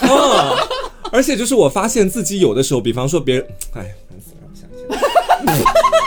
[1.12, 5.72] 而且就是我发现自己有的时候，比方说别人，哎，烦死了，让我想一下。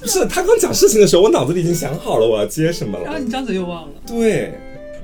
[0.00, 3.88] 不是他刚讲事情的时候，我脑子里已经想好了我要接什么了，然后你张嘴又忘了。
[4.06, 4.52] 对。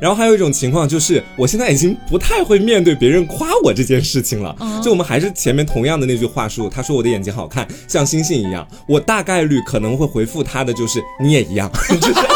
[0.01, 4.57] 然后还有一种情况就是，我现在已经不太会面对别人夸我这件事情了。
[4.83, 11.71] 就我们还是前面同样的那句话术，他说我的眼睛好看，像星星一样，我大概率可能会回复他的就是你也一样。
[11.87, 12.11] 现在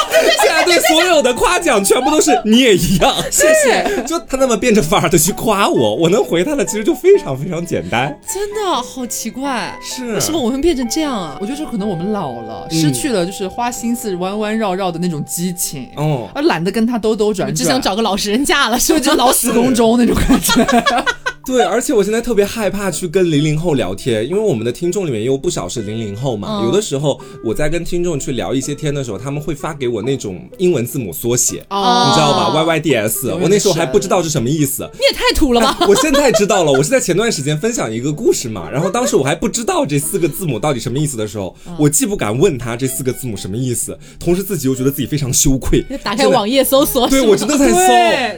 [0.67, 4.03] 对所有的夸奖全部都是你也一样，谢谢。
[4.07, 8.17] 就他那么变着法儿的去夸我，我能回他的其实就非常非常简单。
[8.33, 11.39] 真的好奇怪，是为什么我会变成这样啊？
[11.41, 19.05] 我觉得可能我们老了，失去了就是花心思弯弯绕绕的那种激情，哦，而懒得跟他兜兜转转，只想找个老实人嫁了，是不是？
[19.05, 20.67] 就老死宫中那种感觉。
[21.47, 26.65] 对，而且我现在特别害怕去跟零零后聊天，因为我们的听众里面也有不少是零零后嘛。
[26.65, 34.91] 有的时候我在跟听众去聊一些天的时候，他们会发给我那种英文字母缩写，你知道吧？Y Y D S，我那时候还不知道是什么意思。
[34.95, 35.87] 你也太土了吧！
[35.89, 45.85] 我现在知道了，我是在前段时间分享一个故事嘛，然后当时我还不知道这四个字母到底什么意思的时候，我既不敢问他这四个字母什么意思，同时自己又觉得自己非常羞愧。
[46.03, 47.79] 打开网页搜索，对我真的在搜。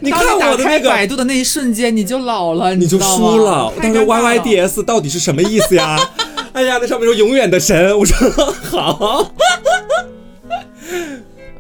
[0.03, 3.73] 你看我的那个百度的那一瞬间，你就老了，你就输了。
[3.83, 5.99] 当时 Y Y D S 到底是什么意思呀？
[6.53, 8.17] 哎呀，那上面说永远的神，我说
[8.71, 9.33] 好。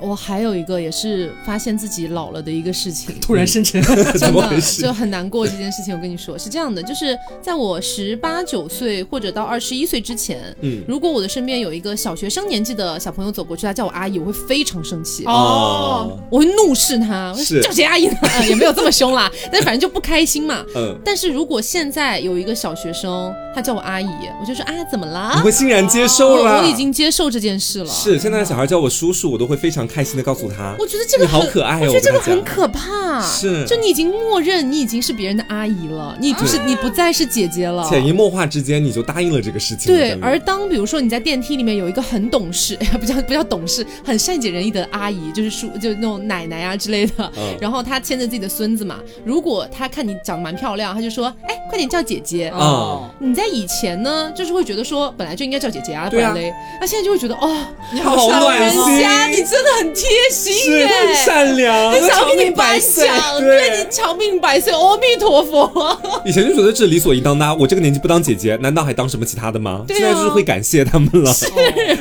[0.00, 3.80] 我还有一个也是发现自己老了的一个事情， 突然生成，
[4.18, 4.82] 怎么回事？
[4.82, 5.94] 就很难过这件事情。
[5.94, 18.14] 我跟你说是这样的，就是在我十八九岁或者到二十一岁之前，嗯，如果我的身边有一个小学生年纪的小朋友走过去，他叫我阿姨，我会非常生气哦，我会怒视他，叫谁阿姨呢？
[18.48, 20.64] 也没有这么凶啦，但反正就不开心嘛。
[20.76, 24.06] 嗯，但是如果现在有一个小学生，他叫我阿姨，
[24.40, 25.32] 我就说啊，怎么啦？
[25.36, 26.60] 你会欣然接受了？
[26.62, 27.86] 我已经接受这件事了。
[27.86, 29.87] 是，现在的小孩叫我叔叔，我都会非常。
[29.88, 31.86] 开心的告诉他，我觉得这个好可爱哦。
[31.86, 39.92] 我觉得这个很可怕，是，就你已经默认你已经是别人的阿姨了，你不是你不再是姐姐了，潜移默化之间你就答应了这个事情。
[39.92, 52.50] 对，而当比如说你在电梯里面有一个很懂事， 不叫不叫懂事，很善解人意的阿姨，就是叔，就那种奶奶啊之类的，然后她牵着自己的孙子嘛，如果她看你长得蛮漂亮，她就说，哎，快点叫姐姐。
[52.50, 53.08] 哦。
[53.18, 58.82] 你在以前呢，就是会觉得说本来就应该叫姐姐啊，不然嘞，那现在就会觉得哦，你好暖心，
[59.30, 60.52] 你真的很贴心。
[60.54, 63.08] 是很善良，长命百岁，
[63.40, 65.98] 对你长命百岁，阿弥陀佛。
[66.24, 69.84] 以前就觉得这理所应当的，我这个年纪不当姐姐，难道还当什么其他的吗？
[69.88, 71.32] 现在就是会感谢他们了。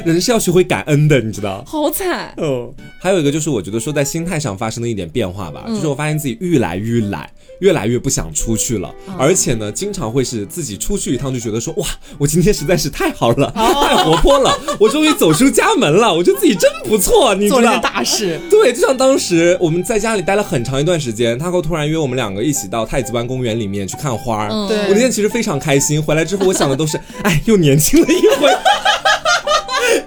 [0.05, 1.63] 人是要学会感恩的，你知道？
[1.65, 2.33] 好惨。
[2.37, 7.29] 嗯，还有一个就是我觉得说在心态上发生的一点变化吧，就是我发现自己愈来愈懒。
[7.59, 11.87] 越来越不想出去了，而且呢，经常会是自己出去一趟就觉得说，哇，
[12.17, 18.39] 我今天实在是太好了， 太活泼了，我终于走出家门了，我觉得自己真不错，你做了件大事。
[18.49, 24.67] 对，就像当时我们在家里待了很长一段时间，他会突然约我们两个一起到太子湾公园里面去看花儿。
[24.67, 28.51] 对，我那天其实非常开心，回来之后我想的都是， 哎，又年轻了一回。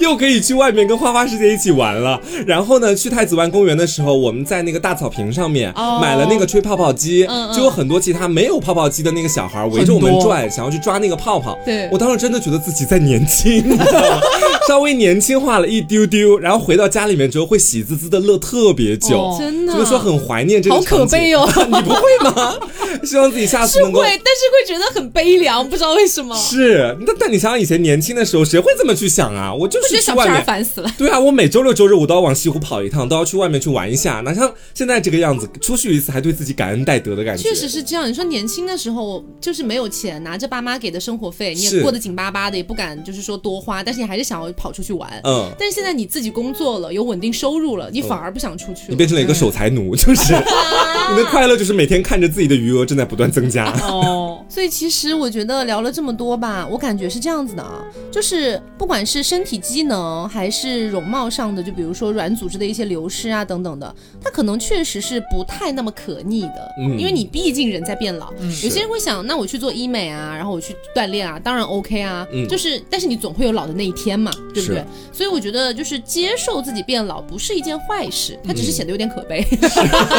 [0.11, 2.20] 又可以去外面跟花花世界一起玩了。
[2.46, 11.59] 然后呢，去太子湾公园的时候，我们在那个大草坪上面买了那个吹泡泡机，就有很多其他没有泡泡机的那个小孩围着我们转，想要去抓那个泡泡。
[11.64, 14.20] 对我当时真的觉得自己在年轻，你知道吗？
[14.68, 16.38] 稍微年轻化了一丢丢。
[16.38, 22.56] 然后回到家里面之后，会喜滋滋的乐特别久，真的，就是说很怀念这个好可悲哦， 你不会吗？
[23.04, 26.36] 希望自己下次能够，会，但是会觉得很悲凉，不知道为什么。
[26.36, 29.54] 是，但但你想想以前年轻的时候，谁会这么去想啊？
[29.54, 30.00] 我就是。
[30.00, 30.90] 小屁孩烦死了。
[30.96, 37.42] 对啊，我每周六周日我都要往西湖跑一趟，都要去外面去玩一下，哪像现在这个样子，出去一次还对自己感恩戴德的感觉。
[37.42, 38.08] 确实是这样。
[38.08, 45.08] 你说年轻的时候就是没有钱，拿着爸妈给的生活费，你也过得紧巴巴的，也不敢就是说多花，但是你还是想要跑出去玩。
[45.24, 45.50] 嗯。
[45.58, 48.82] 但是现在你自己工作了，有稳定收入了，你反而不想出去。
[48.88, 50.34] 你变成了一个守财奴，就是
[51.11, 53.72] 你的快乐就是每天看着自己的余额正在不断增加。
[53.88, 54.20] 哦。
[54.51, 57.80] 所以其实我觉得聊了这么多吧，我感觉是这样子的啊，
[58.11, 60.90] 就是不管是身体机能还是。
[60.90, 74.84] 容貌上的，就比如说软组织的一些流失啊，等等的，它可能确实是不太那么可逆的，嗯，因为你毕竟人在变老，有些人会想，那我去做医美啊，然后我去锻炼啊，当然 OK 啊，嗯，就是，但是你总会有老的那一天嘛，对不对？
[75.12, 79.46] 所以我觉得就是接受自己变老不是一件坏事，它只是显得有点可悲，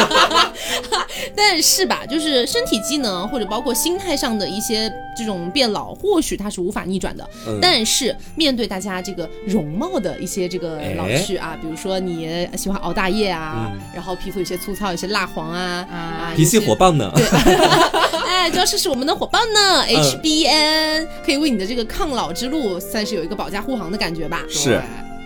[1.36, 7.28] 但是吧，就是身体机能或者包括心态上的一些这种变老，或许它是无法逆转的，
[7.60, 10.48] 但是面对大家这个容貌的一些。
[10.52, 17.10] 这个老去啊，比如说你喜欢熬大夜啊，然后皮肤有些粗糙，有些蜡黄啊，啊，脾气火爆呢。
[17.14, 17.24] 对，
[18.28, 24.42] 哎，就要试试我们的火爆呢，HBN 可以为你的这个抗老之路算是有一个保驾护航的感觉吧。
[24.48, 24.78] 是。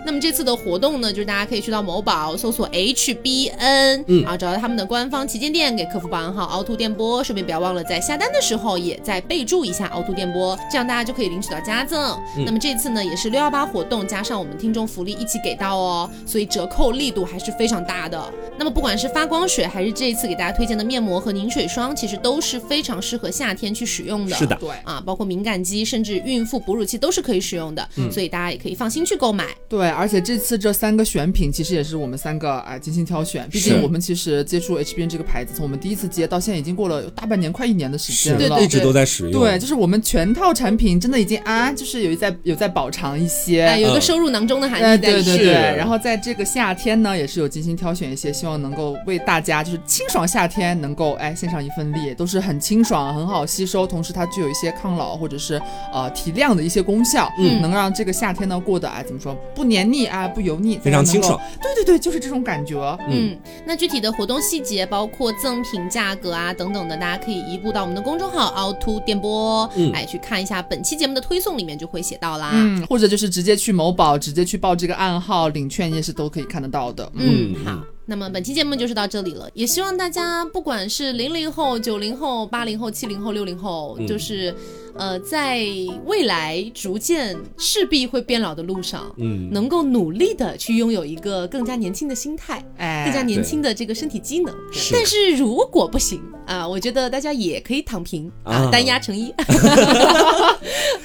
[0.07, 12.17] 那么这次的活动呢，就是大家可以去到某宝搜索 HBN，嗯，啊，找到他们的官方旗舰店，给客服报暗号凹凸电波，顺便不要忘了在下单的时候也再备注一下凹凸电波，这样大家就可以领取到加赠。
[12.45, 18.33] 那么这次呢，也是六幺八活动加上我们听众福利一起给到哦，所以折扣力度还是非常大的。
[18.57, 24.37] 那么不管是发光水还是这一次给大家推荐的面膜和凝水霜，其实都是非常适合夏天去使用的。
[24.37, 29.47] 是的，对啊，包括敏感肌甚至孕妇哺乳期都是可以使用的，所以大家也可以放心去购买。
[29.69, 39.41] 对，而且这次这三个选品其实也是我们三个啊精心挑选，毕竟我们其实接触 HBN 这个牌子，从我们第一次接到现在已经过了大半年，快一年的时间了，一直都在使用。
[39.41, 44.97] 对，就是我们全套产品真的已经啊，就是有在有在保长一些，有一个收入囊中的含义在。
[44.99, 45.53] 对对对。
[45.77, 55.61] 然后在这个夏天呢，也是有精心挑选一些，希望能够为大家就是清爽夏天能够哎献上一份力，都是很清爽、很好吸收，同时它具有一些抗老或者是
[55.93, 61.41] 呃提亮的一些功效，嗯，能让这个夏天呢过得哎怎么说不黏腻啊不油腻，非常清爽。
[61.63, 62.77] 对对对，就是这种感觉。
[63.09, 72.51] 嗯，那具体的活动细节包括赠品价格啊等等的，大家可以移步到我们的公众号凹凸电波，嗯，来去看一下本期节目的推送里面就会写到啦。
[72.55, 77.11] 嗯，或者就是直接去某宝直接去报这个暗号领券也是都可以看得到的。
[77.15, 77.81] 嗯，好。
[78.09, 84.55] 那么本期节目就是到这里了，也希望大家不管是零零后、九零后、八零后、七零后、六零后，就是，
[84.99, 85.61] 呃，在
[86.05, 94.55] 未来逐渐势必会变老的路上，嗯，能够努力的去拥有一个更加年轻的心态，哎，更加年轻的这个身体机能。
[94.93, 99.35] 但是如果不行啊，我觉得大家也可以躺平啊，单压成一。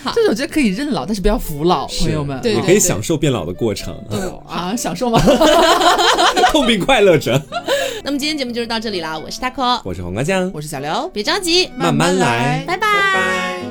[0.03, 3.95] 好，这种觉得可以认老，但是不要服老，朋友们，对，可以享受变老的过程。
[4.09, 5.19] 对啊， 享受吗？
[6.51, 6.91] 痛并快。
[6.91, 7.41] 快乐着。
[8.03, 13.70] 那么今天节目就是到这里啦，我是 taco，我是黄瓜酱，我是小刘，别着急，慢慢来，拜拜。